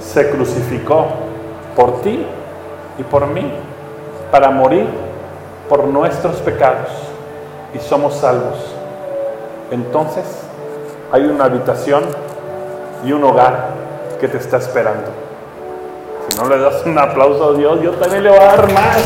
se 0.00 0.30
crucificó 0.30 1.06
por 1.76 2.02
ti 2.02 2.26
y 2.98 3.02
por 3.04 3.28
mí 3.28 3.48
para 4.32 4.50
morir 4.50 4.86
por 5.68 5.84
nuestros 5.84 6.36
pecados 6.36 6.88
y 7.76 7.88
somos 7.88 8.14
salvos. 8.14 8.56
Entonces 9.70 10.24
hay 11.12 11.24
una 11.24 11.44
habitación 11.44 12.04
y 13.04 13.12
un 13.12 13.22
hogar 13.24 13.68
que 14.18 14.28
te 14.28 14.38
está 14.38 14.56
esperando. 14.56 15.10
Si 16.28 16.38
no 16.38 16.48
le 16.48 16.58
das 16.58 16.84
un 16.86 16.98
aplauso 16.98 17.50
a 17.50 17.52
Dios, 17.54 17.80
yo 17.82 17.92
también 17.92 18.24
le 18.24 18.30
voy 18.30 18.38
a 18.38 18.44
dar 18.44 18.72
más. 18.72 19.02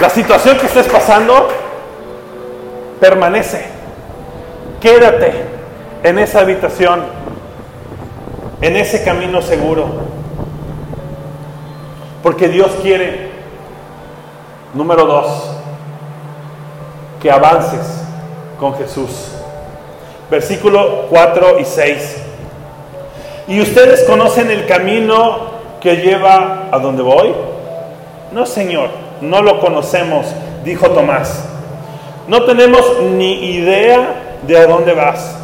La 0.00 0.10
situación 0.10 0.58
que 0.58 0.66
estés 0.66 0.86
pasando, 0.88 1.48
permanece. 3.00 3.64
Quédate 4.80 5.32
en 6.02 6.18
esa 6.18 6.40
habitación, 6.40 7.04
en 8.60 8.76
ese 8.76 9.02
camino 9.02 9.40
seguro. 9.40 10.14
Porque 12.24 12.48
Dios 12.48 12.70
quiere, 12.80 13.28
número 14.72 15.04
dos, 15.04 15.26
que 17.20 17.30
avances 17.30 18.02
con 18.58 18.74
Jesús. 18.76 19.32
Versículo 20.30 21.06
4 21.10 21.60
y 21.60 21.64
6. 21.66 22.16
¿Y 23.48 23.60
ustedes 23.60 24.04
conocen 24.04 24.50
el 24.50 24.64
camino 24.64 25.36
que 25.82 25.96
lleva 25.96 26.68
a 26.72 26.78
donde 26.78 27.02
voy? 27.02 27.34
No, 28.32 28.46
Señor, 28.46 28.88
no 29.20 29.42
lo 29.42 29.60
conocemos, 29.60 30.24
dijo 30.64 30.88
Tomás. 30.92 31.44
No 32.26 32.44
tenemos 32.44 33.02
ni 33.02 33.54
idea 33.54 34.38
de 34.46 34.56
a 34.56 34.66
dónde 34.66 34.94
vas. 34.94 35.36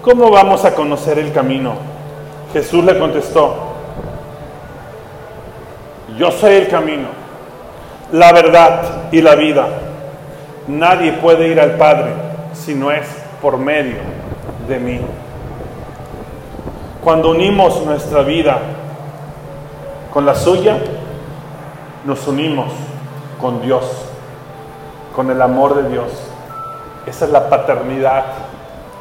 ¿Cómo 0.00 0.30
vamos 0.30 0.64
a 0.64 0.74
conocer 0.74 1.18
el 1.18 1.30
camino? 1.30 1.74
Jesús 2.54 2.82
le 2.84 2.98
contestó, 2.98 3.63
yo 6.16 6.30
soy 6.30 6.54
el 6.54 6.68
camino, 6.68 7.08
la 8.12 8.32
verdad 8.32 9.08
y 9.10 9.20
la 9.20 9.34
vida. 9.34 9.66
Nadie 10.68 11.12
puede 11.12 11.48
ir 11.48 11.60
al 11.60 11.72
Padre 11.72 12.12
si 12.52 12.74
no 12.74 12.90
es 12.90 13.06
por 13.42 13.58
medio 13.58 13.96
de 14.68 14.78
mí. 14.78 15.00
Cuando 17.02 17.30
unimos 17.30 17.84
nuestra 17.84 18.22
vida 18.22 18.58
con 20.12 20.24
la 20.24 20.34
suya, 20.34 20.78
nos 22.04 22.26
unimos 22.28 22.72
con 23.40 23.60
Dios, 23.60 23.84
con 25.16 25.30
el 25.30 25.42
amor 25.42 25.74
de 25.74 25.88
Dios. 25.90 26.06
Esa 27.06 27.24
es 27.24 27.30
la 27.32 27.48
paternidad 27.48 28.24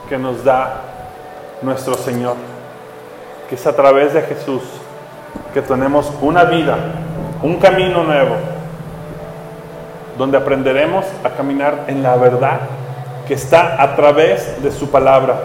que 0.10 0.18
nos 0.18 0.44
da 0.44 0.82
nuestro 1.62 1.94
Señor, 1.94 2.36
que 3.48 3.56
es 3.56 3.68
a 3.68 3.76
través 3.76 4.14
de 4.14 4.24
Jesús 4.24 4.62
que 5.54 5.62
tenemos 5.62 6.12
una 6.22 6.46
vida, 6.46 6.76
un 7.42 7.58
camino 7.58 8.04
nuevo, 8.04 8.36
donde 10.18 10.38
aprenderemos 10.38 11.06
a 11.24 11.30
caminar 11.30 11.86
en 11.88 12.02
la 12.02 12.16
verdad 12.16 12.60
que 13.28 13.36
está 13.36 13.82
a 13.82 13.96
través 13.96 14.62
de 14.62 14.72
su 14.72 14.90
palabra. 14.90 15.36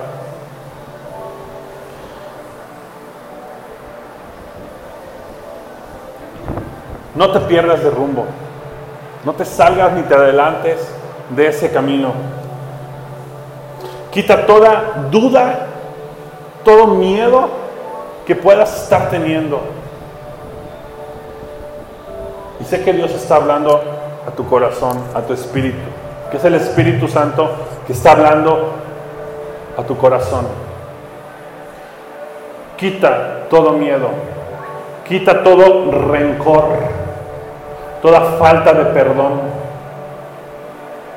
No 7.15 7.31
te 7.33 7.41
pierdas 7.41 7.83
de 7.83 7.91
rumbo, 7.91 8.27
no 9.25 9.33
te 9.35 9.45
salgas 9.45 9.93
ni 9.93 10.03
te 10.03 10.15
adelantes 10.15 10.79
de 11.31 11.49
ese 11.49 11.71
camino. 11.71 12.13
Quita 14.13 14.47
toda 14.47 15.07
duda, 15.11 15.67
todo 16.65 16.87
miedo 16.87 17.49
que 18.27 18.37
puedas 18.37 18.83
estar 18.83 19.11
teniendo. 19.11 19.78
Y 22.61 22.65
sé 22.65 22.83
que 22.83 22.93
Dios 22.93 23.13
está 23.13 23.37
hablando 23.37 23.81
a 24.27 24.31
tu 24.33 24.47
corazón, 24.49 24.99
a 25.15 25.23
tu 25.23 25.33
espíritu, 25.33 25.79
que 26.31 26.37
es 26.37 26.45
el 26.45 26.55
Espíritu 26.55 27.09
Santo 27.09 27.51
que 27.87 27.93
está 27.93 28.13
hablando 28.13 28.73
a 29.77 29.83
tu 29.83 29.97
corazón. 29.97 30.47
Quita 32.77 33.47
todo 33.49 33.73
miedo, 33.73 34.09
quita 35.09 35.43
todo 35.43 35.91
rencor, 35.91 36.67
toda 38.03 38.21
falta 38.39 38.73
de 38.73 38.85
perdón 38.87 39.41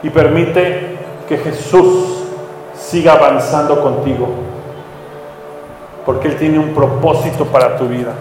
y 0.03 0.09
permite 0.09 0.97
que 1.27 1.37
Jesús 1.37 2.23
siga 2.75 3.13
avanzando 3.13 3.81
contigo, 3.81 4.27
porque 6.05 6.29
Él 6.29 6.37
tiene 6.37 6.59
un 6.59 6.73
propósito 6.73 7.45
para 7.45 7.77
tu 7.77 7.85
vida. 7.85 8.13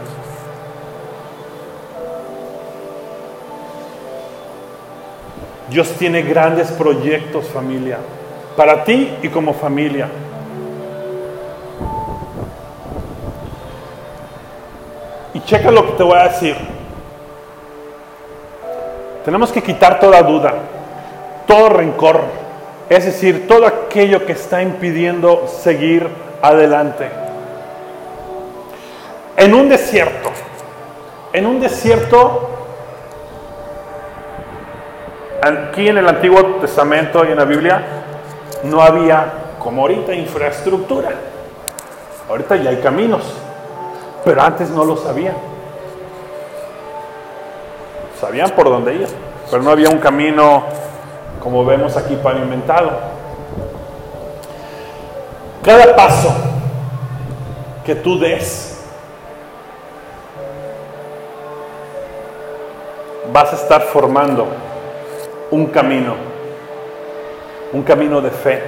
Dios 5.70 5.92
tiene 5.96 6.22
grandes 6.22 6.72
proyectos, 6.72 7.46
familia, 7.46 7.98
para 8.56 8.82
ti 8.82 9.16
y 9.22 9.28
como 9.28 9.54
familia. 9.54 10.08
Y 15.32 15.40
checa 15.42 15.70
lo 15.70 15.86
que 15.86 15.92
te 15.92 16.02
voy 16.02 16.18
a 16.18 16.24
decir. 16.24 16.56
Tenemos 19.24 19.52
que 19.52 19.62
quitar 19.62 20.00
toda 20.00 20.20
duda, 20.22 20.54
todo 21.46 21.68
rencor, 21.68 22.22
es 22.88 23.04
decir, 23.04 23.46
todo 23.46 23.64
aquello 23.64 24.26
que 24.26 24.32
está 24.32 24.62
impidiendo 24.62 25.46
seguir 25.46 26.08
adelante. 26.42 27.08
En 29.36 29.54
un 29.54 29.68
desierto, 29.68 30.30
en 31.32 31.46
un 31.46 31.60
desierto 31.60 32.59
Aquí 35.42 35.88
en 35.88 35.96
el 35.96 36.06
Antiguo 36.06 36.56
Testamento 36.60 37.24
y 37.24 37.28
en 37.28 37.38
la 37.38 37.46
Biblia 37.46 37.82
no 38.64 38.82
había, 38.82 39.32
como 39.58 39.82
ahorita, 39.82 40.12
infraestructura. 40.12 41.12
Ahorita 42.28 42.56
ya 42.56 42.70
hay 42.70 42.76
caminos, 42.76 43.22
pero 44.22 44.42
antes 44.42 44.68
no 44.68 44.84
lo 44.84 44.98
sabían. 44.98 45.34
Sabían 48.20 48.50
por 48.50 48.68
dónde 48.68 48.96
ir, 48.96 49.08
pero 49.50 49.62
no 49.62 49.70
había 49.70 49.88
un 49.88 49.98
camino 49.98 50.64
como 51.42 51.64
vemos 51.64 51.96
aquí 51.96 52.16
pavimentado. 52.16 52.90
Cada 55.64 55.96
paso 55.96 56.34
que 57.84 57.94
tú 57.94 58.18
des, 58.18 58.84
vas 63.32 63.52
a 63.54 63.56
estar 63.56 63.80
formando 63.82 64.46
un 65.50 65.66
camino, 65.66 66.14
un 67.72 67.82
camino 67.82 68.20
de 68.20 68.30
fe, 68.30 68.62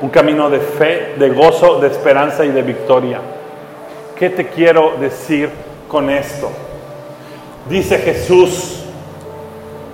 un 0.00 0.10
camino 0.10 0.50
de 0.50 0.60
fe, 0.60 1.14
de 1.18 1.30
gozo, 1.30 1.80
de 1.80 1.88
esperanza 1.88 2.44
y 2.44 2.50
de 2.50 2.62
victoria. 2.62 3.20
¿Qué 4.16 4.30
te 4.30 4.48
quiero 4.48 4.94
decir 5.00 5.50
con 5.88 6.10
esto? 6.10 6.50
Dice 7.68 7.98
Jesús, 7.98 8.84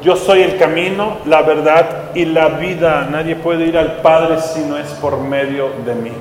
yo 0.03 0.17
soy 0.17 0.43
el 0.43 0.57
camino, 0.57 1.19
la 1.27 1.43
verdad 1.43 2.11
y 2.15 2.25
la 2.25 2.49
vida. 2.49 3.07
Nadie 3.11 3.37
puede 3.37 3.67
ir 3.67 3.77
al 3.77 4.01
Padre 4.01 4.41
si 4.41 4.61
no 4.61 4.79
es 4.79 4.89
por 4.95 5.19
medio 5.19 5.71
de 5.85 5.95
mí. 5.95 6.13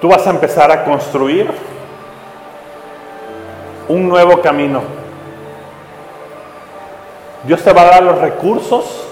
Tú 0.00 0.08
vas 0.08 0.26
a 0.26 0.30
empezar 0.30 0.70
a 0.70 0.82
construir 0.84 1.46
un 3.90 4.08
nuevo 4.08 4.40
camino. 4.40 4.82
Dios 7.42 7.60
te 7.62 7.72
va 7.72 7.82
a 7.82 7.86
dar 7.86 8.02
los 8.04 8.18
recursos 8.18 9.04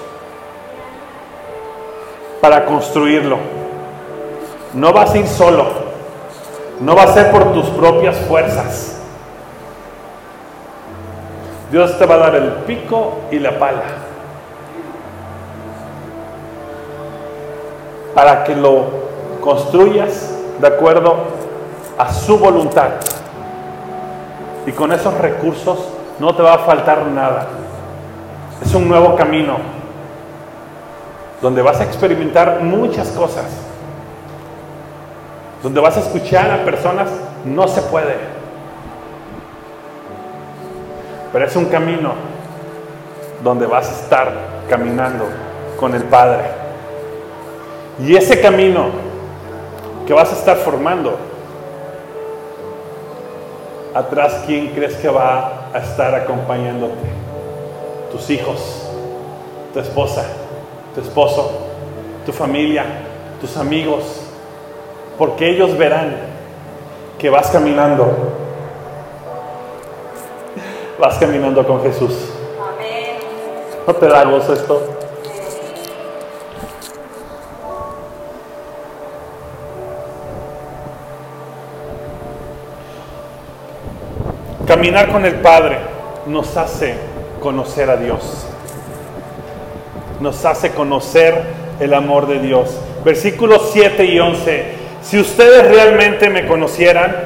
para 2.41 2.65
construirlo. 2.65 3.39
No 4.75 4.93
vas 4.93 5.13
a 5.13 5.19
ir 5.19 5.27
solo. 5.27 5.67
No 6.81 6.95
va 6.95 7.03
a 7.03 7.13
ser 7.13 7.33
por 7.33 7.53
tus 7.53 7.67
propias 7.71 8.17
fuerzas. 8.29 9.01
Dios 11.73 11.99
te 11.99 12.07
va 12.07 12.15
a 12.15 12.19
dar 12.19 12.37
el 12.37 12.51
pico 12.65 13.19
y 13.33 13.41
la 13.41 13.59
pala. 13.59 13.83
Para 18.15 18.45
que 18.45 18.55
lo 18.55 18.85
construyas 19.41 20.35
de 20.61 20.67
acuerdo 20.69 21.17
a 21.99 22.13
su 22.13 22.39
voluntad. 22.39 23.08
Y 24.69 24.73
con 24.73 24.93
esos 24.93 25.15
recursos 25.17 25.79
no 26.19 26.35
te 26.37 26.43
va 26.43 26.53
a 26.53 26.59
faltar 26.59 27.07
nada. 27.07 27.47
Es 28.63 28.75
un 28.75 28.87
nuevo 28.87 29.17
camino 29.17 29.57
donde 31.41 31.63
vas 31.63 31.81
a 31.81 31.85
experimentar 31.85 32.61
muchas 32.61 33.09
cosas. 33.13 33.47
Donde 35.63 35.81
vas 35.81 35.97
a 35.97 36.01
escuchar 36.01 36.51
a 36.51 36.67
personas, 36.67 37.09
no 37.47 37.67
se 37.67 37.81
puede. 37.81 38.15
Pero 41.33 41.47
es 41.47 41.57
un 41.57 41.65
camino 41.65 42.13
donde 43.43 43.65
vas 43.65 43.89
a 43.89 43.93
estar 44.03 44.33
caminando 44.69 45.25
con 45.81 45.95
el 45.95 46.03
Padre. 46.05 46.45
Y 48.01 48.15
ese 48.15 48.39
camino 48.39 48.91
que 50.07 50.13
vas 50.13 50.31
a 50.31 50.37
estar 50.37 50.59
formando 50.59 51.17
atrás, 53.99 54.45
¿quién 54.47 54.69
crees 54.69 54.95
que 54.97 55.09
va 55.09 55.71
a 55.73 55.79
estar 55.79 56.15
acompañándote? 56.15 56.95
Tus 58.13 58.31
hijos, 58.31 58.89
tu 59.73 59.81
esposa, 59.81 60.25
tu 60.95 61.01
esposo, 61.01 61.51
tu 62.25 62.33
familia, 62.33 62.85
tus 63.41 63.57
amigos, 63.57 64.05
porque 65.19 65.51
ellos 65.51 65.77
verán 65.77 66.17
que 67.19 67.29
vas 67.29 67.51
caminando 67.51 68.07
vas 70.99 71.17
caminando 71.19 71.65
con 71.67 71.81
Jesús. 71.83 72.13
¿No 73.87 73.95
te 73.95 74.07
da 74.07 74.25
gozo 74.25 74.53
esto? 74.53 74.83
Caminar 84.69 85.11
con 85.11 85.25
el 85.25 85.37
Padre 85.37 85.79
nos 86.27 86.55
hace 86.59 86.95
conocer 87.41 87.89
a 87.89 87.97
Dios. 87.97 88.47
Nos 90.21 90.45
hace 90.45 90.73
conocer 90.73 91.43
el 91.81 91.95
amor 91.95 92.27
de 92.27 92.39
Dios. 92.39 92.79
Versículos 93.03 93.71
7 93.73 94.05
y 94.05 94.21
11. 94.21 94.65
Si 95.01 95.19
ustedes 95.19 95.67
realmente 95.69 96.29
me 96.29 96.47
conocieran, 96.47 97.17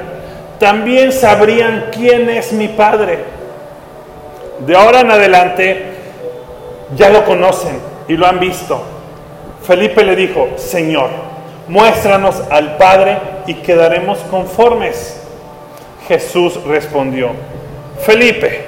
también 0.57 1.11
sabrían 1.11 1.87
quién 1.91 2.29
es 2.29 2.53
mi 2.53 2.69
Padre. 2.69 3.19
De 4.65 4.77
ahora 4.77 5.01
en 5.01 5.11
adelante 5.11 5.83
ya 6.95 7.09
lo 7.09 7.25
conocen 7.25 7.77
y 8.07 8.13
lo 8.13 8.25
han 8.25 8.39
visto. 8.39 8.81
Felipe 9.67 10.05
le 10.05 10.15
dijo, 10.15 10.47
Señor, 10.55 11.09
muéstranos 11.67 12.41
al 12.49 12.77
Padre 12.77 13.17
y 13.47 13.55
quedaremos 13.55 14.19
conformes. 14.31 15.22
Jesús 16.07 16.61
respondió, 16.65 17.29
Felipe, 18.01 18.65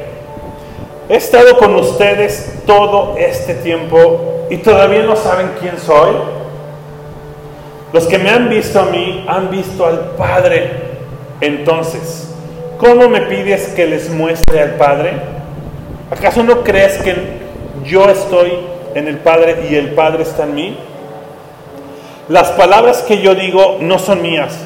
he 1.10 1.16
estado 1.16 1.58
con 1.58 1.76
ustedes 1.76 2.62
todo 2.66 3.16
este 3.18 3.56
tiempo 3.56 4.46
y 4.50 4.58
todavía 4.58 5.04
no 5.04 5.16
saben 5.16 5.52
quién 5.60 5.78
soy. 5.78 6.16
Los 7.92 8.08
que 8.08 8.18
me 8.18 8.30
han 8.30 8.50
visto 8.50 8.80
a 8.80 8.86
mí 8.86 9.26
han 9.28 9.50
visto 9.50 9.86
al 9.86 10.12
Padre. 10.18 10.72
Entonces, 11.42 12.34
¿cómo 12.78 13.10
me 13.10 13.22
pides 13.22 13.68
que 13.70 13.86
les 13.86 14.10
muestre 14.10 14.62
al 14.62 14.76
Padre? 14.76 15.14
¿Acaso 16.12 16.44
no 16.44 16.64
crees 16.64 16.98
que 17.00 17.16
yo 17.86 18.10
estoy 18.10 18.54
en 18.94 19.08
el 19.08 19.18
Padre 19.18 19.68
y 19.70 19.76
el 19.76 19.90
Padre 19.94 20.24
está 20.24 20.44
en 20.44 20.56
mí? 20.56 20.78
Las 22.30 22.52
palabras 22.52 23.02
que 23.04 23.22
yo 23.22 23.36
digo 23.36 23.78
no 23.82 24.00
son 24.00 24.22
mías 24.22 24.58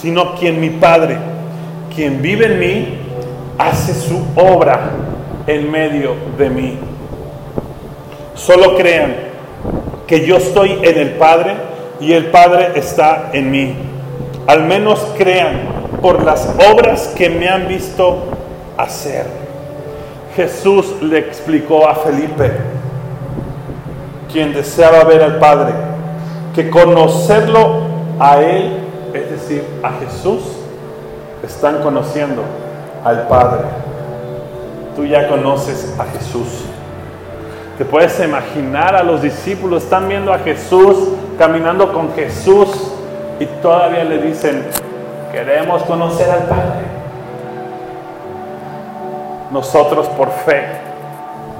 sino 0.00 0.34
quien 0.34 0.60
mi 0.60 0.70
Padre, 0.70 1.18
quien 1.94 2.22
vive 2.22 2.46
en 2.46 2.58
mí, 2.58 2.98
hace 3.58 3.92
su 3.94 4.22
obra 4.34 4.90
en 5.46 5.70
medio 5.70 6.14
de 6.38 6.48
mí. 6.48 6.78
Solo 8.34 8.76
crean 8.76 9.14
que 10.06 10.26
yo 10.26 10.38
estoy 10.38 10.78
en 10.82 10.98
el 10.98 11.10
Padre 11.12 11.54
y 12.00 12.12
el 12.14 12.26
Padre 12.26 12.72
está 12.76 13.30
en 13.32 13.50
mí. 13.50 13.74
Al 14.46 14.64
menos 14.64 14.98
crean 15.18 15.60
por 16.00 16.24
las 16.24 16.48
obras 16.72 17.12
que 17.16 17.28
me 17.28 17.48
han 17.48 17.68
visto 17.68 18.24
hacer. 18.78 19.26
Jesús 20.34 20.94
le 21.02 21.18
explicó 21.18 21.86
a 21.86 21.96
Felipe, 21.96 22.50
quien 24.32 24.54
deseaba 24.54 25.04
ver 25.04 25.22
al 25.22 25.38
Padre, 25.38 25.74
que 26.54 26.70
conocerlo 26.70 27.82
a 28.18 28.40
Él 28.40 28.89
es 29.14 29.30
decir, 29.30 29.64
a 29.82 29.90
Jesús, 29.92 30.42
están 31.42 31.82
conociendo 31.82 32.42
al 33.04 33.26
Padre. 33.28 33.64
Tú 34.96 35.04
ya 35.04 35.28
conoces 35.28 35.94
a 35.98 36.04
Jesús. 36.04 36.64
Te 37.78 37.84
puedes 37.84 38.18
imaginar 38.20 38.94
a 38.94 39.02
los 39.02 39.22
discípulos, 39.22 39.84
están 39.84 40.08
viendo 40.08 40.32
a 40.32 40.38
Jesús, 40.38 40.96
caminando 41.38 41.92
con 41.92 42.12
Jesús 42.14 42.92
y 43.38 43.46
todavía 43.62 44.04
le 44.04 44.18
dicen, 44.18 44.66
queremos 45.32 45.82
conocer 45.84 46.30
al 46.30 46.42
Padre. 46.42 46.84
Nosotros 49.50 50.06
por 50.08 50.30
fe 50.30 50.66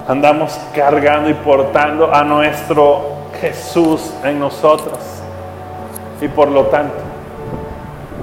andamos 0.07 0.59
cargando 0.75 1.31
y 1.31 1.35
portando 1.35 2.13
a 2.13 2.23
nuestro 2.23 3.03
Jesús 3.41 4.13
en 4.23 4.39
nosotros. 4.39 4.99
Y 6.21 6.29
por 6.29 6.49
lo 6.49 6.67
tanto, 6.67 7.10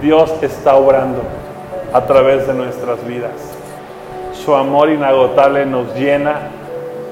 Dios 0.02 0.32
está 0.42 0.76
obrando 0.76 1.22
a 1.94 2.02
través 2.06 2.48
de 2.48 2.54
nuestras 2.54 3.06
vidas. 3.06 3.32
Su 4.34 4.56
amor 4.56 4.90
inagotable 4.90 5.66
nos 5.66 5.94
llena 5.96 6.50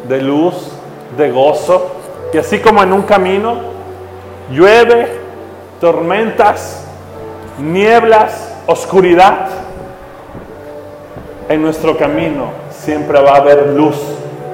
de 0.07 0.21
luz, 0.21 0.71
de 1.17 1.31
gozo. 1.31 1.91
Y 2.33 2.37
así 2.37 2.59
como 2.59 2.83
en 2.83 2.93
un 2.93 3.03
camino 3.03 3.55
llueve, 4.51 5.19
tormentas, 5.79 6.85
nieblas, 7.59 8.55
oscuridad, 8.67 9.47
en 11.49 11.61
nuestro 11.61 11.97
camino 11.97 12.49
siempre 12.71 13.19
va 13.21 13.33
a 13.33 13.37
haber 13.37 13.67
luz, 13.67 13.97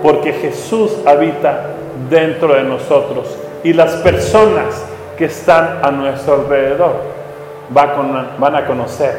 porque 0.03 0.33
Jesús 0.33 0.91
habita 1.05 1.67
dentro 2.09 2.53
de 2.53 2.63
nosotros 2.63 3.37
y 3.63 3.73
las 3.73 3.93
personas 3.97 4.85
que 5.17 5.25
están 5.25 5.79
a 5.83 5.91
nuestro 5.91 6.35
alrededor 6.35 7.20
van 7.73 8.55
a 8.55 8.65
conocer 8.65 9.17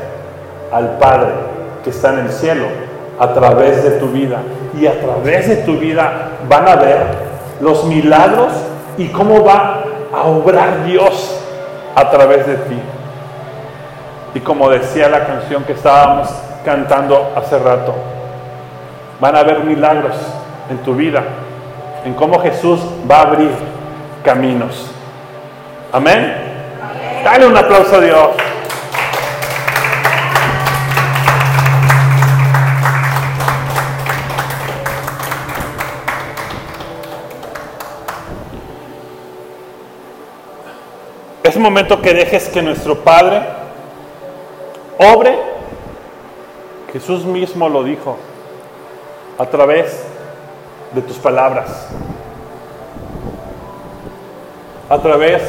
al 0.72 0.98
Padre 0.98 1.30
que 1.84 1.90
está 1.90 2.12
en 2.14 2.20
el 2.20 2.32
cielo 2.32 2.66
a 3.18 3.32
través 3.32 3.82
de 3.84 3.90
tu 3.92 4.08
vida. 4.08 4.38
Y 4.78 4.86
a 4.86 5.00
través 5.00 5.48
de 5.48 5.56
tu 5.56 5.76
vida 5.78 6.30
van 6.48 6.66
a 6.68 6.76
ver 6.76 6.98
los 7.60 7.84
milagros 7.84 8.52
y 8.96 9.08
cómo 9.08 9.44
va 9.44 9.84
a 10.12 10.22
obrar 10.24 10.84
Dios 10.84 11.40
a 11.94 12.10
través 12.10 12.46
de 12.46 12.54
ti. 12.54 12.78
Y 14.34 14.40
como 14.40 14.70
decía 14.70 15.08
la 15.08 15.26
canción 15.26 15.64
que 15.64 15.72
estábamos 15.72 16.28
cantando 16.64 17.32
hace 17.36 17.58
rato, 17.58 17.94
van 19.20 19.36
a 19.36 19.40
haber 19.40 19.64
milagros 19.64 20.14
en 20.70 20.78
tu 20.78 20.94
vida, 20.94 21.22
en 22.04 22.14
cómo 22.14 22.40
Jesús 22.40 22.80
va 23.10 23.18
a 23.18 23.22
abrir 23.22 23.50
caminos. 24.24 24.90
Amén. 25.92 26.41
Dale 27.24 27.46
un 27.46 27.56
aplauso 27.56 27.96
a 27.96 28.00
Dios. 28.00 28.28
Es 41.44 41.56
momento 41.56 42.00
que 42.00 42.12
dejes 42.12 42.48
que 42.48 42.60
nuestro 42.60 42.98
Padre 43.04 43.42
obre. 44.98 45.38
Jesús 46.92 47.24
mismo 47.24 47.68
lo 47.68 47.84
dijo 47.84 48.16
a 49.38 49.46
través 49.46 50.04
de 50.92 51.02
tus 51.02 51.18
palabras, 51.18 51.88
a 54.88 54.98
través 54.98 55.42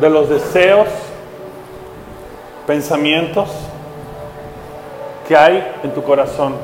de 0.00 0.10
los 0.10 0.28
deseos, 0.28 0.88
pensamientos 2.66 3.48
que 5.26 5.36
hay 5.36 5.72
en 5.82 5.92
tu 5.92 6.02
corazón. 6.02 6.54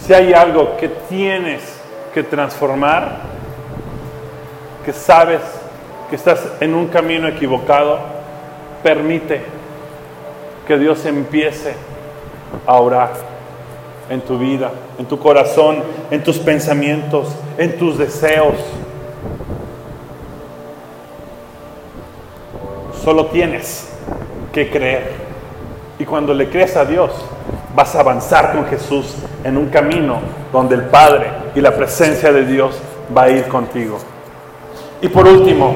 Si 0.00 0.14
hay 0.14 0.32
algo 0.32 0.76
que 0.76 0.88
tienes 0.88 1.62
que 2.14 2.22
transformar, 2.22 3.18
que 4.84 4.92
sabes 4.92 5.40
que 6.08 6.16
estás 6.16 6.40
en 6.60 6.74
un 6.74 6.88
camino 6.88 7.28
equivocado, 7.28 7.98
permite 8.82 9.42
que 10.66 10.78
Dios 10.78 11.04
empiece 11.04 11.74
a 12.66 12.76
orar 12.80 13.12
en 14.08 14.20
tu 14.22 14.38
vida, 14.38 14.70
en 14.98 15.06
tu 15.06 15.18
corazón, 15.18 15.82
en 16.10 16.22
tus 16.22 16.38
pensamientos, 16.38 17.28
en 17.58 17.78
tus 17.78 17.98
deseos. 17.98 18.54
Solo 23.04 23.26
tienes 23.26 23.97
que 24.52 24.70
creer. 24.70 25.12
Y 25.98 26.04
cuando 26.04 26.32
le 26.32 26.48
crees 26.48 26.76
a 26.76 26.84
Dios, 26.84 27.10
vas 27.74 27.94
a 27.94 28.00
avanzar 28.00 28.52
con 28.52 28.66
Jesús 28.66 29.16
en 29.44 29.56
un 29.56 29.66
camino 29.66 30.20
donde 30.52 30.74
el 30.74 30.82
Padre 30.82 31.26
y 31.54 31.60
la 31.60 31.74
presencia 31.74 32.32
de 32.32 32.44
Dios 32.44 32.78
va 33.16 33.24
a 33.24 33.30
ir 33.30 33.46
contigo. 33.48 33.98
Y 35.00 35.08
por 35.08 35.26
último, 35.26 35.74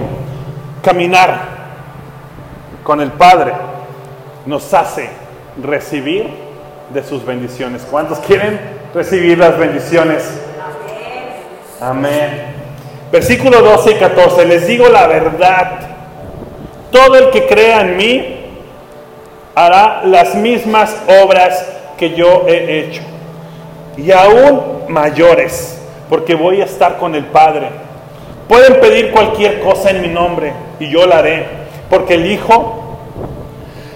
caminar 0.83 1.41
con 2.83 3.01
el 3.01 3.13
Padre 3.13 3.53
nos 4.47 4.73
hace 4.75 5.11
recibir 5.63 6.29
de 6.93 7.05
sus 7.05 7.25
bendiciones. 7.25 7.87
¿Cuántos 7.91 8.19
quieren 8.19 8.61
recibir 8.95 9.39
las 9.39 9.57
bendiciones? 9.59 10.29
Amén. 11.81 12.53
Versículo 13.11 13.61
12 13.61 13.93
y 13.93 13.95
14. 13.95 14.47
Les 14.47 14.67
digo 14.67 14.89
la 14.89 15.07
verdad 15.07 15.81
todo 16.91 17.17
el 17.17 17.31
que 17.31 17.47
crea 17.47 17.81
en 17.83 17.97
mí 17.97 18.42
hará 19.55 20.03
las 20.05 20.35
mismas 20.35 20.97
obras 21.25 21.67
que 21.97 22.15
yo 22.15 22.45
he 22.47 22.81
hecho. 22.81 23.03
Y 23.97 24.11
aún 24.11 24.85
mayores, 24.89 25.81
porque 26.09 26.35
voy 26.35 26.61
a 26.61 26.65
estar 26.65 26.97
con 26.97 27.15
el 27.15 27.25
Padre. 27.27 27.69
Pueden 28.49 28.81
pedir 28.81 29.11
cualquier 29.11 29.61
cosa 29.61 29.91
en 29.91 30.03
mi 30.03 30.09
nombre 30.09 30.53
y 30.81 30.91
yo 30.91 31.07
la 31.07 31.19
haré, 31.19 31.47
porque 31.89 32.15
el 32.15 32.31
Hijo 32.31 32.99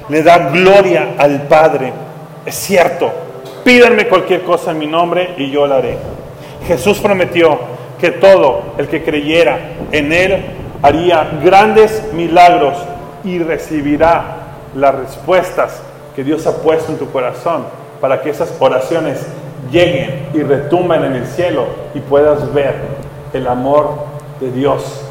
le 0.08 0.22
da 0.22 0.50
gloria 0.50 1.14
al 1.18 1.42
Padre. 1.42 1.92
Es 2.44 2.54
cierto, 2.54 3.10
pídanme 3.64 4.06
cualquier 4.06 4.42
cosa 4.42 4.70
en 4.70 4.78
mi 4.78 4.86
nombre 4.86 5.34
y 5.36 5.50
yo 5.50 5.66
la 5.66 5.76
haré. 5.76 5.98
Jesús 6.66 6.98
prometió 6.98 7.58
que 8.00 8.10
todo 8.10 8.74
el 8.78 8.88
que 8.88 9.02
creyera 9.02 9.58
en 9.92 10.12
Él 10.12 10.44
haría 10.82 11.28
grandes 11.42 12.12
milagros 12.12 12.76
y 13.24 13.38
recibirá 13.38 14.45
las 14.76 14.94
respuestas 14.94 15.80
que 16.14 16.22
Dios 16.22 16.46
ha 16.46 16.56
puesto 16.58 16.92
en 16.92 16.98
tu 16.98 17.10
corazón 17.10 17.64
para 18.00 18.20
que 18.20 18.30
esas 18.30 18.54
oraciones 18.60 19.26
lleguen 19.70 20.28
y 20.34 20.42
retumben 20.42 21.02
en 21.04 21.14
el 21.14 21.26
cielo 21.26 21.66
y 21.94 22.00
puedas 22.00 22.52
ver 22.52 22.74
el 23.32 23.48
amor 23.48 23.94
de 24.38 24.52
Dios 24.52 25.02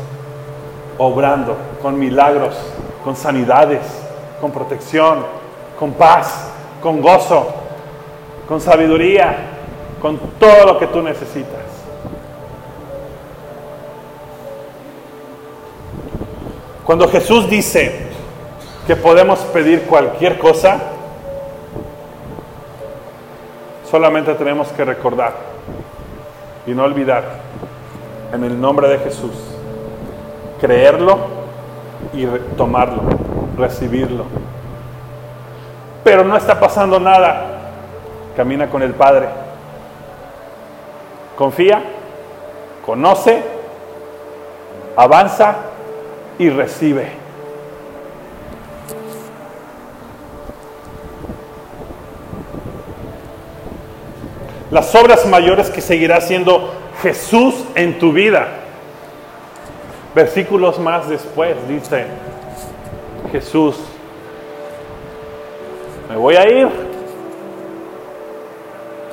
obrando 0.97 1.57
con 1.81 1.99
milagros, 1.99 2.55
con 3.03 3.15
sanidades, 3.15 3.81
con 4.39 4.51
protección, 4.51 5.25
con 5.79 5.93
paz, 5.93 6.47
con 6.81 7.01
gozo, 7.01 7.47
con 8.47 8.61
sabiduría, 8.61 9.35
con 10.01 10.17
todo 10.39 10.65
lo 10.65 10.79
que 10.79 10.87
tú 10.87 11.01
necesitas. 11.01 11.65
Cuando 16.85 17.07
Jesús 17.07 17.49
dice 17.49 18.14
que 18.87 18.95
podemos 18.95 19.39
pedir 19.39 19.83
cualquier 19.83 20.37
cosa, 20.37 20.79
solamente 23.89 24.33
tenemos 24.35 24.67
que 24.69 24.85
recordar 24.85 25.33
y 26.67 26.71
no 26.71 26.83
olvidar 26.83 27.23
en 28.33 28.43
el 28.43 28.59
nombre 28.59 28.87
de 28.87 28.99
Jesús, 28.99 29.33
creerlo 30.61 31.17
y 32.13 32.25
tomarlo, 32.57 33.01
recibirlo. 33.57 34.25
Pero 36.03 36.23
no 36.23 36.37
está 36.37 36.59
pasando 36.59 36.99
nada. 36.99 37.53
Camina 38.37 38.69
con 38.69 38.83
el 38.83 38.93
Padre. 38.93 39.27
Confía, 41.35 41.81
conoce, 42.85 43.43
avanza 44.95 45.55
y 46.37 46.49
recibe. 46.49 47.24
Las 54.75 54.93
obras 54.93 55.25
mayores 55.25 55.69
que 55.69 55.79
seguirá 55.79 56.17
haciendo 56.17 56.73
Jesús 57.01 57.63
en 57.75 57.97
tu 57.97 58.11
vida. 58.11 58.45
Versículos 60.13 60.79
más 60.79 61.07
después 61.07 61.55
dice, 61.69 62.07
Jesús, 63.31 63.77
me 66.09 66.17
voy 66.17 66.35
a 66.35 66.45
ir, 66.45 66.67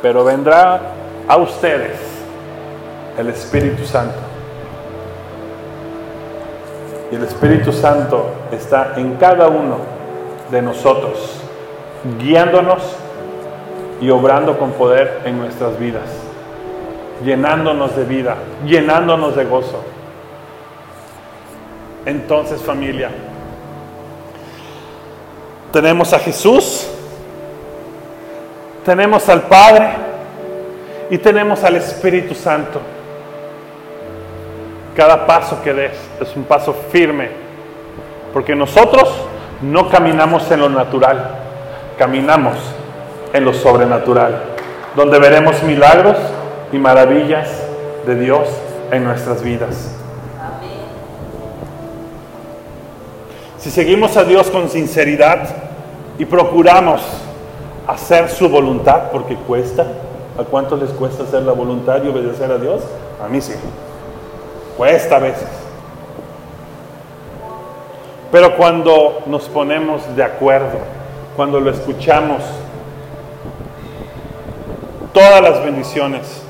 pero 0.02 0.24
vendrá 0.24 0.80
a 1.28 1.36
ustedes 1.36 1.96
el 3.16 3.28
Espíritu 3.28 3.84
Santo. 3.84 4.18
Y 7.12 7.14
el 7.14 7.22
Espíritu 7.22 7.72
Santo 7.72 8.30
está 8.50 8.94
en 8.96 9.14
cada 9.14 9.46
uno 9.46 9.76
de 10.50 10.60
nosotros, 10.60 11.40
guiándonos 12.18 12.96
y 14.00 14.10
obrando 14.10 14.58
con 14.58 14.72
poder 14.72 15.20
en 15.24 15.38
nuestras 15.38 15.78
vidas, 15.78 16.08
llenándonos 17.24 17.94
de 17.96 18.04
vida, 18.04 18.36
llenándonos 18.66 19.36
de 19.36 19.44
gozo. 19.44 19.82
Entonces 22.04 22.60
familia, 22.60 23.10
tenemos 25.72 26.12
a 26.12 26.18
Jesús, 26.18 26.88
tenemos 28.84 29.28
al 29.28 29.42
Padre 29.42 29.90
y 31.10 31.18
tenemos 31.18 31.62
al 31.62 31.76
Espíritu 31.76 32.34
Santo. 32.34 32.80
Cada 34.96 35.26
paso 35.26 35.62
que 35.62 35.72
des 35.72 35.92
es 36.20 36.36
un 36.36 36.44
paso 36.44 36.74
firme, 36.90 37.30
porque 38.32 38.54
nosotros 38.54 39.10
no 39.62 39.88
caminamos 39.88 40.50
en 40.50 40.60
lo 40.60 40.68
natural, 40.68 41.30
caminamos 41.96 42.56
en 43.32 43.44
lo 43.44 43.54
sobrenatural, 43.54 44.42
donde 44.94 45.18
veremos 45.18 45.62
milagros 45.62 46.16
y 46.72 46.78
maravillas 46.78 47.48
de 48.06 48.14
Dios 48.16 48.48
en 48.90 49.04
nuestras 49.04 49.42
vidas. 49.42 49.96
Si 53.58 53.70
seguimos 53.70 54.16
a 54.16 54.24
Dios 54.24 54.50
con 54.50 54.68
sinceridad 54.68 55.48
y 56.18 56.24
procuramos 56.24 57.00
hacer 57.86 58.28
su 58.28 58.48
voluntad, 58.48 59.10
porque 59.12 59.36
cuesta, 59.36 59.86
¿a 60.38 60.42
cuánto 60.42 60.76
les 60.76 60.90
cuesta 60.90 61.22
hacer 61.22 61.42
la 61.42 61.52
voluntad 61.52 62.02
y 62.02 62.08
obedecer 62.08 62.50
a 62.50 62.58
Dios? 62.58 62.82
A 63.24 63.28
mí 63.28 63.40
sí. 63.40 63.54
Cuesta 64.76 65.16
a 65.16 65.18
veces. 65.20 65.48
Pero 68.32 68.56
cuando 68.56 69.22
nos 69.26 69.48
ponemos 69.48 70.02
de 70.16 70.24
acuerdo, 70.24 70.78
cuando 71.36 71.60
lo 71.60 71.70
escuchamos, 71.70 72.42
todas 75.12 75.42
las 75.42 75.62
bendiciones, 75.64 76.42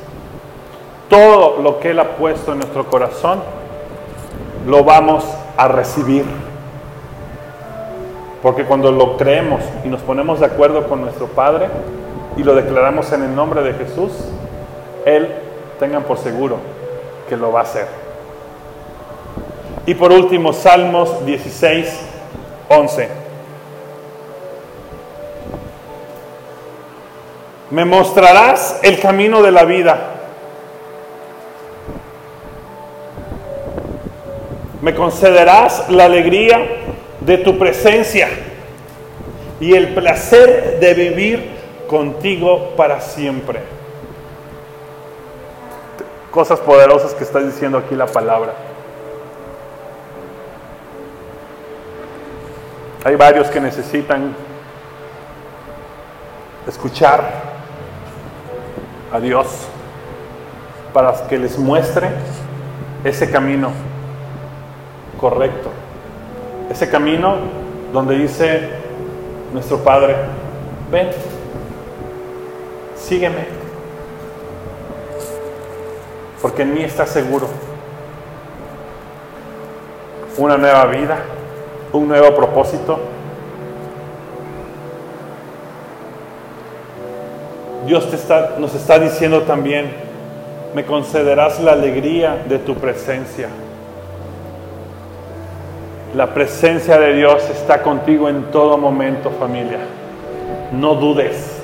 todo 1.08 1.62
lo 1.62 1.80
que 1.80 1.90
Él 1.90 2.00
ha 2.00 2.16
puesto 2.16 2.52
en 2.52 2.58
nuestro 2.58 2.86
corazón, 2.86 3.42
lo 4.66 4.84
vamos 4.84 5.24
a 5.56 5.68
recibir. 5.68 6.24
Porque 8.42 8.64
cuando 8.64 8.90
lo 8.90 9.16
creemos 9.16 9.62
y 9.84 9.88
nos 9.88 10.00
ponemos 10.02 10.40
de 10.40 10.46
acuerdo 10.46 10.88
con 10.88 11.00
nuestro 11.00 11.26
Padre 11.26 11.68
y 12.36 12.42
lo 12.42 12.54
declaramos 12.54 13.12
en 13.12 13.22
el 13.22 13.34
nombre 13.34 13.62
de 13.62 13.74
Jesús, 13.74 14.12
Él, 15.04 15.28
tengan 15.78 16.04
por 16.04 16.18
seguro 16.18 16.56
que 17.28 17.36
lo 17.36 17.52
va 17.52 17.60
a 17.60 17.62
hacer. 17.64 17.86
Y 19.86 19.94
por 19.94 20.12
último, 20.12 20.52
Salmos 20.52 21.24
16, 21.24 22.00
11. 22.68 23.21
Me 27.72 27.86
mostrarás 27.86 28.80
el 28.82 29.00
camino 29.00 29.40
de 29.40 29.50
la 29.50 29.64
vida. 29.64 29.98
Me 34.82 34.94
concederás 34.94 35.88
la 35.88 36.04
alegría 36.04 36.60
de 37.20 37.38
tu 37.38 37.58
presencia 37.58 38.28
y 39.58 39.74
el 39.74 39.94
placer 39.94 40.80
de 40.80 40.92
vivir 40.92 41.50
contigo 41.88 42.76
para 42.76 43.00
siempre. 43.00 43.60
Cosas 46.30 46.60
poderosas 46.60 47.14
que 47.14 47.24
está 47.24 47.38
diciendo 47.38 47.78
aquí 47.78 47.94
la 47.94 48.06
palabra. 48.06 48.52
Hay 53.02 53.16
varios 53.16 53.48
que 53.48 53.62
necesitan 53.62 54.36
escuchar 56.68 57.51
a 59.12 59.20
Dios 59.20 59.46
para 60.92 61.26
que 61.28 61.38
les 61.38 61.58
muestre 61.58 62.10
ese 63.04 63.30
camino 63.30 63.70
correcto 65.20 65.70
ese 66.72 66.88
camino 66.88 67.36
donde 67.92 68.16
dice 68.16 68.70
nuestro 69.52 69.78
Padre, 69.78 70.16
ven, 70.90 71.10
sígueme, 72.96 73.46
porque 76.40 76.62
en 76.62 76.74
mí 76.74 76.82
está 76.82 77.04
seguro 77.06 77.46
una 80.38 80.56
nueva 80.56 80.86
vida, 80.86 81.18
un 81.92 82.08
nuevo 82.08 82.34
propósito. 82.34 82.98
Dios 87.86 88.08
te 88.10 88.16
está, 88.16 88.56
nos 88.58 88.74
está 88.74 88.98
diciendo 88.98 89.42
también, 89.42 89.90
me 90.74 90.84
concederás 90.84 91.60
la 91.60 91.72
alegría 91.72 92.44
de 92.48 92.58
tu 92.58 92.74
presencia. 92.76 93.48
La 96.14 96.32
presencia 96.34 96.98
de 96.98 97.14
Dios 97.14 97.42
está 97.50 97.82
contigo 97.82 98.28
en 98.28 98.44
todo 98.50 98.78
momento, 98.78 99.30
familia. 99.30 99.78
No 100.72 100.94
dudes, 100.94 101.60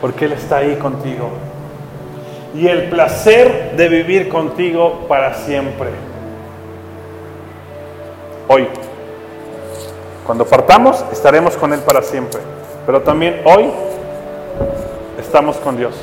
porque 0.00 0.24
Él 0.24 0.32
está 0.32 0.58
ahí 0.58 0.76
contigo. 0.76 1.30
Y 2.54 2.66
el 2.66 2.88
placer 2.88 3.72
de 3.76 3.88
vivir 3.88 4.28
contigo 4.28 5.06
para 5.06 5.34
siempre. 5.34 5.90
Hoy, 8.48 8.66
cuando 10.24 10.46
partamos, 10.46 11.04
estaremos 11.12 11.56
con 11.56 11.72
Él 11.72 11.80
para 11.80 12.02
siempre. 12.02 12.40
Pero 12.86 13.02
también 13.02 13.42
hoy 13.44 13.66
estamos 15.18 15.56
con 15.58 15.76
Dios, 15.76 15.94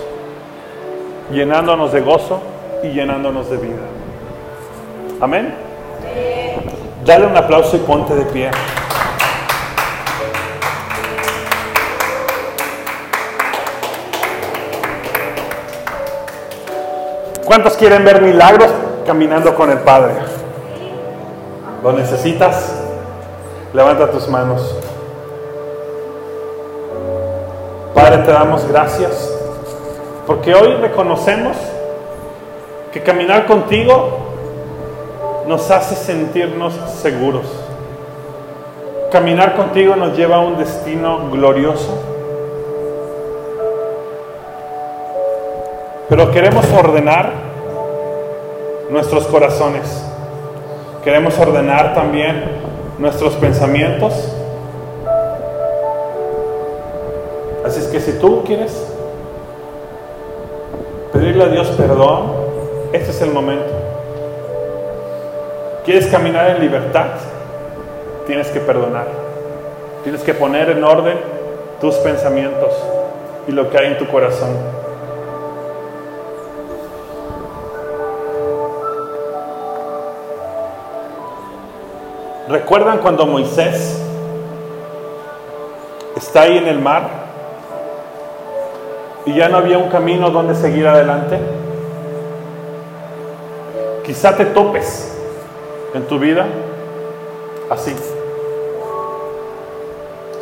llenándonos 1.32 1.92
de 1.92 2.02
gozo 2.02 2.42
y 2.84 2.90
llenándonos 2.90 3.50
de 3.50 3.58
vida. 3.58 3.82
Amén. 5.22 5.56
Dale 7.06 7.26
un 7.26 7.38
aplauso 7.38 7.78
y 7.78 7.80
ponte 7.80 8.14
de 8.14 8.26
pie. 8.26 8.52
¿Cuántos 17.46 17.78
quieren 17.78 18.04
ver 18.04 18.22
milagros 18.22 18.70
caminando 19.06 19.56
con 19.56 19.70
el 19.70 19.78
Padre? 19.80 20.14
¿Lo 21.84 21.94
necesitas? 21.94 22.82
Levanta 23.74 24.10
tus 24.10 24.28
manos. 24.28 24.85
Padre, 27.96 28.18
te 28.20 28.32
damos 28.32 28.68
gracias 28.68 29.32
porque 30.28 30.54
hoy 30.54 30.74
reconocemos 30.76 31.56
que 32.92 33.02
caminar 33.02 33.46
contigo 33.46 34.18
nos 35.48 35.72
hace 35.72 35.96
sentirnos 35.96 36.74
seguros. 37.02 37.46
Caminar 39.14 39.56
contigo 39.56 39.96
nos 39.96 40.18
lleva 40.18 40.36
a 40.36 40.40
un 40.42 40.58
destino 40.58 41.30
glorioso. 41.30 41.98
Pero 46.10 46.32
queremos 46.32 46.66
ordenar 46.74 47.32
nuestros 48.90 49.26
corazones. 49.28 50.06
Queremos 51.02 51.40
ordenar 51.40 51.94
también 51.96 52.44
nuestros 53.00 53.36
pensamientos. 53.36 54.14
Así 57.66 57.80
es 57.80 57.88
que 57.88 58.00
si 58.00 58.12
tú 58.20 58.44
quieres 58.44 58.72
pedirle 61.12 61.46
a 61.46 61.48
Dios 61.48 61.68
perdón, 61.70 62.32
este 62.94 63.10
es 63.10 63.22
el 63.24 63.32
momento. 63.32 63.74
¿Quieres 65.84 66.06
caminar 66.06 66.52
en 66.52 66.60
libertad? 66.60 67.08
Tienes 68.28 68.50
que 68.50 68.60
perdonar. 68.60 69.08
Tienes 70.04 70.22
que 70.22 70.36
poner 70.36 70.70
en 70.70 70.84
orden 70.84 71.18
tus 71.82 71.96
pensamientos 71.96 72.72
y 73.48 73.52
lo 73.52 73.68
que 73.72 73.80
hay 73.80 73.88
en 73.88 73.98
tu 73.98 74.06
corazón. 74.10 74.52
¿Recuerdan 82.48 83.00
cuando 83.00 83.26
Moisés 83.26 84.00
está 86.16 86.44
ahí 86.44 86.60
en 86.60 86.68
el 86.68 86.80
mar 86.80 87.25
y 89.26 89.34
ya 89.34 89.50
no 89.50 89.58
había 89.58 89.78
un 89.78 89.90
camino 89.90 90.30
donde 90.30 90.56
seguir 90.56 90.88
adelante? 90.88 91.40
Quizá 94.06 94.36
te 94.36 94.46
topes 94.46 95.18
en 95.94 96.04
tu 96.04 96.20
vida 96.20 96.46
así, 97.70 97.96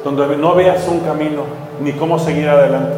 donde 0.03 0.36
no 0.38 0.55
veas 0.55 0.88
un 0.88 0.99
camino 0.99 1.43
ni 1.81 1.93
cómo 1.93 2.19
seguir 2.19 2.49
adelante. 2.49 2.97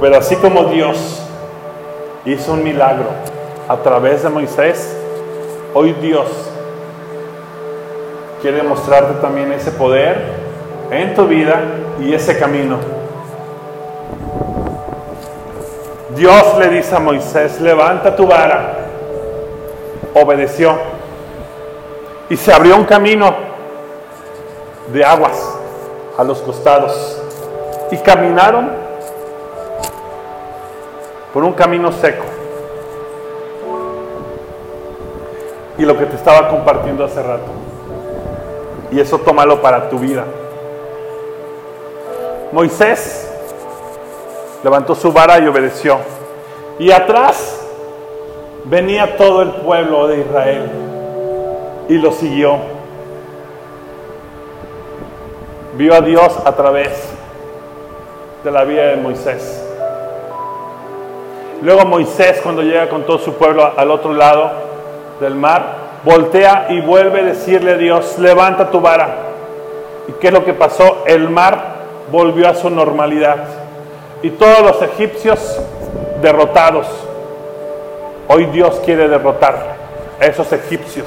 Pero 0.00 0.16
así 0.16 0.36
como 0.36 0.64
Dios 0.64 1.22
hizo 2.24 2.52
un 2.52 2.64
milagro 2.64 3.06
a 3.68 3.76
través 3.76 4.22
de 4.22 4.28
Moisés, 4.28 4.96
Hoy 5.76 5.92
Dios 6.00 6.28
quiere 8.40 8.62
mostrarte 8.62 9.20
también 9.20 9.50
ese 9.50 9.72
poder 9.72 10.16
en 10.92 11.12
tu 11.16 11.26
vida 11.26 11.60
y 12.00 12.14
ese 12.14 12.38
camino. 12.38 12.78
Dios 16.16 16.58
le 16.58 16.68
dice 16.68 16.94
a 16.94 17.00
Moisés, 17.00 17.60
levanta 17.60 18.14
tu 18.14 18.26
vara. 18.26 18.78
Obedeció. 20.14 20.76
Y 22.28 22.36
se 22.36 22.52
abrió 22.52 22.76
un 22.76 22.84
camino 22.84 23.34
de 24.92 25.04
aguas 25.04 25.56
a 26.16 26.24
los 26.24 26.40
costados. 26.40 27.20
Y 27.90 27.96
caminaron 27.98 28.70
por 31.32 31.44
un 31.44 31.52
camino 31.52 31.90
seco. 31.92 32.24
y 35.78 35.84
lo 35.84 35.98
que 35.98 36.06
te 36.06 36.16
estaba 36.16 36.48
compartiendo 36.48 37.04
hace 37.04 37.22
rato. 37.22 37.50
Y 38.90 39.00
eso 39.00 39.18
tómalo 39.18 39.60
para 39.60 39.88
tu 39.88 39.98
vida. 39.98 40.24
Moisés 42.52 43.30
levantó 44.62 44.94
su 44.94 45.12
vara 45.12 45.38
y 45.38 45.46
obedeció. 45.46 45.98
Y 46.78 46.90
atrás 46.90 47.60
venía 48.64 49.16
todo 49.16 49.42
el 49.42 49.50
pueblo 49.50 50.08
de 50.08 50.20
Israel 50.20 50.70
y 51.88 51.98
lo 51.98 52.12
siguió. 52.12 52.58
Vio 55.76 55.94
a 55.94 56.00
Dios 56.00 56.38
a 56.44 56.52
través 56.52 56.90
de 58.42 58.50
la 58.50 58.64
vida 58.64 58.86
de 58.86 58.96
Moisés. 58.96 59.62
Luego 61.62 61.84
Moisés 61.84 62.40
cuando 62.42 62.62
llega 62.62 62.88
con 62.88 63.04
todo 63.04 63.18
su 63.18 63.34
pueblo 63.34 63.72
al 63.76 63.90
otro 63.90 64.12
lado, 64.12 64.64
del 65.20 65.34
mar, 65.34 65.76
voltea 66.04 66.66
y 66.70 66.80
vuelve 66.80 67.20
a 67.20 67.24
decirle 67.24 67.72
a 67.72 67.76
Dios, 67.76 68.18
levanta 68.18 68.70
tu 68.70 68.80
vara. 68.80 69.16
¿Y 70.08 70.12
qué 70.12 70.28
es 70.28 70.32
lo 70.32 70.44
que 70.44 70.52
pasó? 70.52 71.02
El 71.06 71.30
mar 71.30 71.53
volvió 72.10 72.48
a 72.48 72.54
su 72.54 72.70
normalidad. 72.70 73.44
Y 74.22 74.30
todos 74.30 74.60
los 74.62 74.82
egipcios 74.82 75.60
derrotados. 76.22 76.86
Hoy 78.28 78.46
Dios 78.46 78.80
quiere 78.84 79.08
derrotar 79.08 79.76
a 80.18 80.24
esos 80.24 80.50
egipcios, 80.52 81.06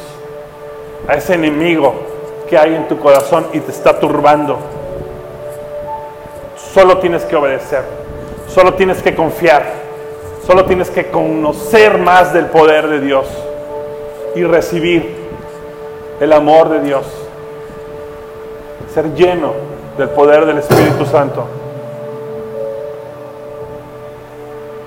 a 1.07 1.15
ese 1.15 1.33
enemigo 1.33 1.95
que 2.47 2.57
hay 2.57 2.75
en 2.75 2.87
tu 2.87 2.99
corazón 2.99 3.47
y 3.53 3.59
te 3.59 3.71
está 3.71 3.99
turbando. 3.99 4.59
Solo 6.73 6.99
tienes 6.99 7.23
que 7.23 7.35
obedecer, 7.35 7.83
solo 8.47 8.75
tienes 8.75 9.01
que 9.01 9.15
confiar, 9.15 9.65
solo 10.45 10.65
tienes 10.65 10.91
que 10.91 11.09
conocer 11.09 11.97
más 11.97 12.33
del 12.33 12.45
poder 12.45 12.87
de 12.87 12.99
Dios 12.99 13.25
y 14.35 14.43
recibir 14.43 15.15
el 16.19 16.33
amor 16.33 16.69
de 16.69 16.81
Dios. 16.81 17.05
Ser 18.93 19.13
lleno 19.15 19.76
del 19.97 20.09
poder 20.09 20.45
del 20.45 20.59
Espíritu 20.59 21.05
Santo. 21.05 21.45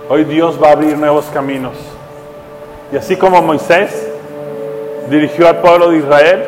Hoy 0.09 0.25
Dios 0.25 0.59
va 0.63 0.69
a 0.69 0.73
abrir 0.73 0.97
nuevos 0.97 1.27
caminos. 1.27 1.75
Y 2.93 2.97
así 2.97 3.17
como 3.17 3.43
Moisés 3.43 4.09
dirigió 5.09 5.49
al 5.49 5.59
pueblo 5.59 5.91
de 5.91 5.99
Israel, 5.99 6.45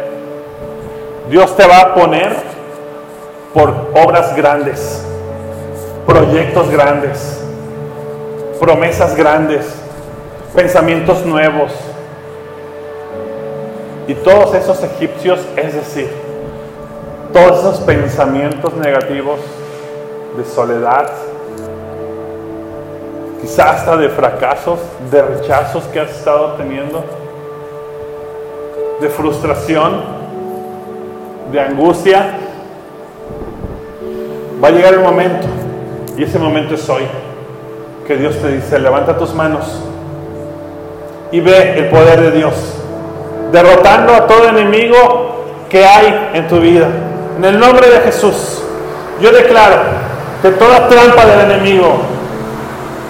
Dios 1.28 1.56
te 1.56 1.66
va 1.66 1.80
a 1.80 1.94
poner 1.94 2.34
por 3.52 3.72
obras 3.94 4.34
grandes, 4.34 5.04
proyectos 6.06 6.70
grandes, 6.70 7.44
promesas 8.60 9.16
grandes, 9.16 9.66
pensamientos 10.54 11.24
nuevos 11.24 11.72
y 14.06 14.14
todos 14.14 14.54
esos 14.54 14.82
egipcios, 14.82 15.40
es 15.56 15.74
decir, 15.74 16.31
todos 17.32 17.60
esos 17.60 17.80
pensamientos 17.80 18.74
negativos 18.74 19.40
de 20.36 20.44
soledad, 20.44 21.10
quizás 23.40 23.76
hasta 23.76 23.96
de 23.96 24.08
fracasos, 24.08 24.78
de 25.10 25.22
rechazos 25.22 25.84
que 25.84 26.00
has 26.00 26.10
estado 26.10 26.54
teniendo, 26.54 27.04
de 29.00 29.08
frustración, 29.08 30.02
de 31.50 31.60
angustia, 31.60 32.34
va 34.62 34.68
a 34.68 34.70
llegar 34.70 34.94
el 34.94 35.00
momento, 35.00 35.46
y 36.16 36.24
ese 36.24 36.38
momento 36.38 36.74
es 36.74 36.88
hoy, 36.88 37.04
que 38.06 38.16
Dios 38.16 38.36
te 38.38 38.48
dice, 38.48 38.78
levanta 38.78 39.16
tus 39.16 39.32
manos 39.34 39.80
y 41.30 41.40
ve 41.40 41.78
el 41.78 41.88
poder 41.88 42.20
de 42.20 42.30
Dios 42.32 42.54
derrotando 43.52 44.14
a 44.14 44.26
todo 44.26 44.48
enemigo 44.48 45.44
que 45.68 45.84
hay 45.84 46.30
en 46.34 46.48
tu 46.48 46.58
vida. 46.58 46.88
En 47.36 47.44
el 47.44 47.58
nombre 47.58 47.88
de 47.88 48.00
Jesús, 48.00 48.62
yo 49.20 49.32
declaro 49.32 49.76
que 50.42 50.50
toda 50.50 50.88
trampa 50.88 51.24
del 51.26 51.50
enemigo 51.50 51.92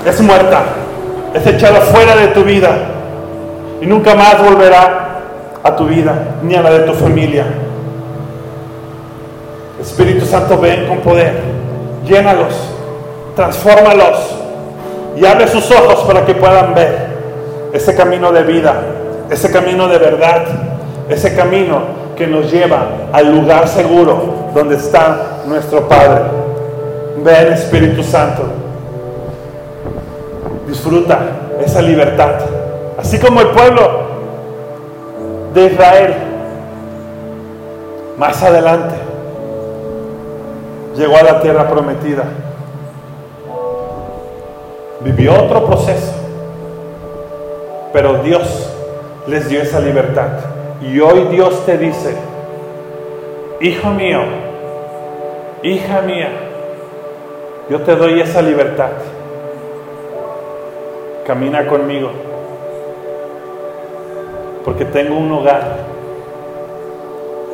es 0.04 0.20
muerta, 0.20 0.62
es 1.34 1.46
echada 1.46 1.80
fuera 1.80 2.16
de 2.16 2.28
tu 2.28 2.44
vida 2.44 2.70
y 3.80 3.86
nunca 3.86 4.14
más 4.14 4.42
volverá 4.42 5.20
a 5.62 5.76
tu 5.76 5.86
vida 5.86 6.36
ni 6.42 6.54
a 6.54 6.62
la 6.62 6.70
de 6.70 6.80
tu 6.80 6.92
familia. 6.94 7.46
Espíritu 9.80 10.24
Santo, 10.26 10.58
ven 10.58 10.86
con 10.86 10.98
poder, 10.98 11.40
llénalos, 12.06 12.54
transfórmalos 13.34 14.36
y 15.16 15.24
abre 15.26 15.48
sus 15.48 15.70
ojos 15.70 16.04
para 16.06 16.24
que 16.24 16.34
puedan 16.34 16.74
ver 16.74 17.08
ese 17.72 17.94
camino 17.96 18.30
de 18.30 18.42
vida 18.42 18.74
ese 19.32 19.50
camino 19.50 19.88
de 19.88 19.98
verdad, 19.98 20.44
ese 21.08 21.34
camino 21.34 22.01
que 22.16 22.26
nos 22.26 22.50
lleva 22.50 22.86
al 23.12 23.32
lugar 23.34 23.68
seguro 23.68 24.50
donde 24.54 24.76
está 24.76 25.42
nuestro 25.46 25.88
Padre. 25.88 26.22
Ven 27.24 27.52
Espíritu 27.52 28.02
Santo, 28.02 28.42
disfruta 30.66 31.18
esa 31.64 31.80
libertad, 31.80 32.34
así 32.98 33.18
como 33.18 33.40
el 33.40 33.48
pueblo 33.48 34.02
de 35.54 35.66
Israel 35.66 36.14
más 38.18 38.42
adelante 38.42 38.94
llegó 40.96 41.16
a 41.16 41.22
la 41.22 41.40
tierra 41.40 41.68
prometida. 41.68 42.24
vivió 45.00 45.34
otro 45.34 45.66
proceso, 45.66 46.12
pero 47.92 48.22
Dios 48.22 48.70
les 49.26 49.48
dio 49.48 49.60
esa 49.60 49.80
libertad. 49.80 50.51
Y 50.82 50.98
hoy 50.98 51.24
Dios 51.30 51.64
te 51.64 51.78
dice, 51.78 52.16
hijo 53.60 53.90
mío, 53.90 54.20
hija 55.62 56.00
mía, 56.00 56.30
yo 57.70 57.82
te 57.82 57.94
doy 57.94 58.20
esa 58.20 58.42
libertad. 58.42 58.90
Camina 61.24 61.68
conmigo, 61.68 62.10
porque 64.64 64.84
tengo 64.84 65.16
un 65.16 65.30
hogar, 65.30 65.62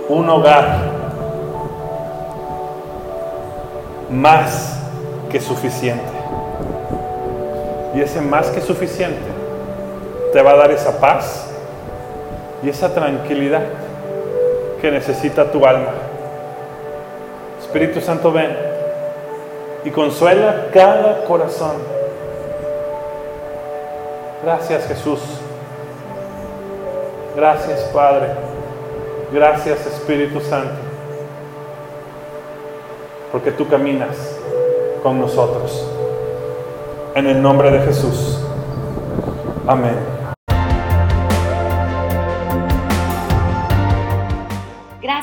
un 0.09 0.31
hogar 0.31 0.79
más 4.11 4.83
que 5.31 5.39
suficiente. 5.39 6.03
Y 7.95 8.01
ese 8.01 8.23
más 8.23 8.49
que 8.49 8.63
suficiente 8.63 9.21
te 10.33 10.41
va 10.41 10.53
a 10.53 10.57
dar 10.57 10.71
esa 10.71 10.99
paz 10.99 11.48
y 12.63 12.69
esa 12.69 12.93
tranquilidad 12.93 13.63
que 14.81 14.91
necesita 14.91 15.51
tu 15.51 15.65
alma. 15.67 15.93
Espíritu 17.61 18.01
Santo, 18.01 18.33
ven 18.33 18.57
y 19.85 19.91
consuela 19.91 20.67
cada 20.73 21.25
corazón. 21.25 21.77
Gracias 24.43 24.87
Jesús. 24.87 25.21
Gracias 27.37 27.81
Padre. 27.93 28.29
Gracias 29.33 29.87
Espíritu 29.87 30.41
Santo. 30.41 30.75
Porque 33.31 33.53
tú 33.53 33.69
caminas 33.69 34.17
con 35.03 35.21
nosotros. 35.21 35.87
En 37.15 37.27
el 37.27 37.43
nombre 37.43 37.71
de 37.71 37.81
Jesús. 37.81 38.41
Amén. 39.67 40.18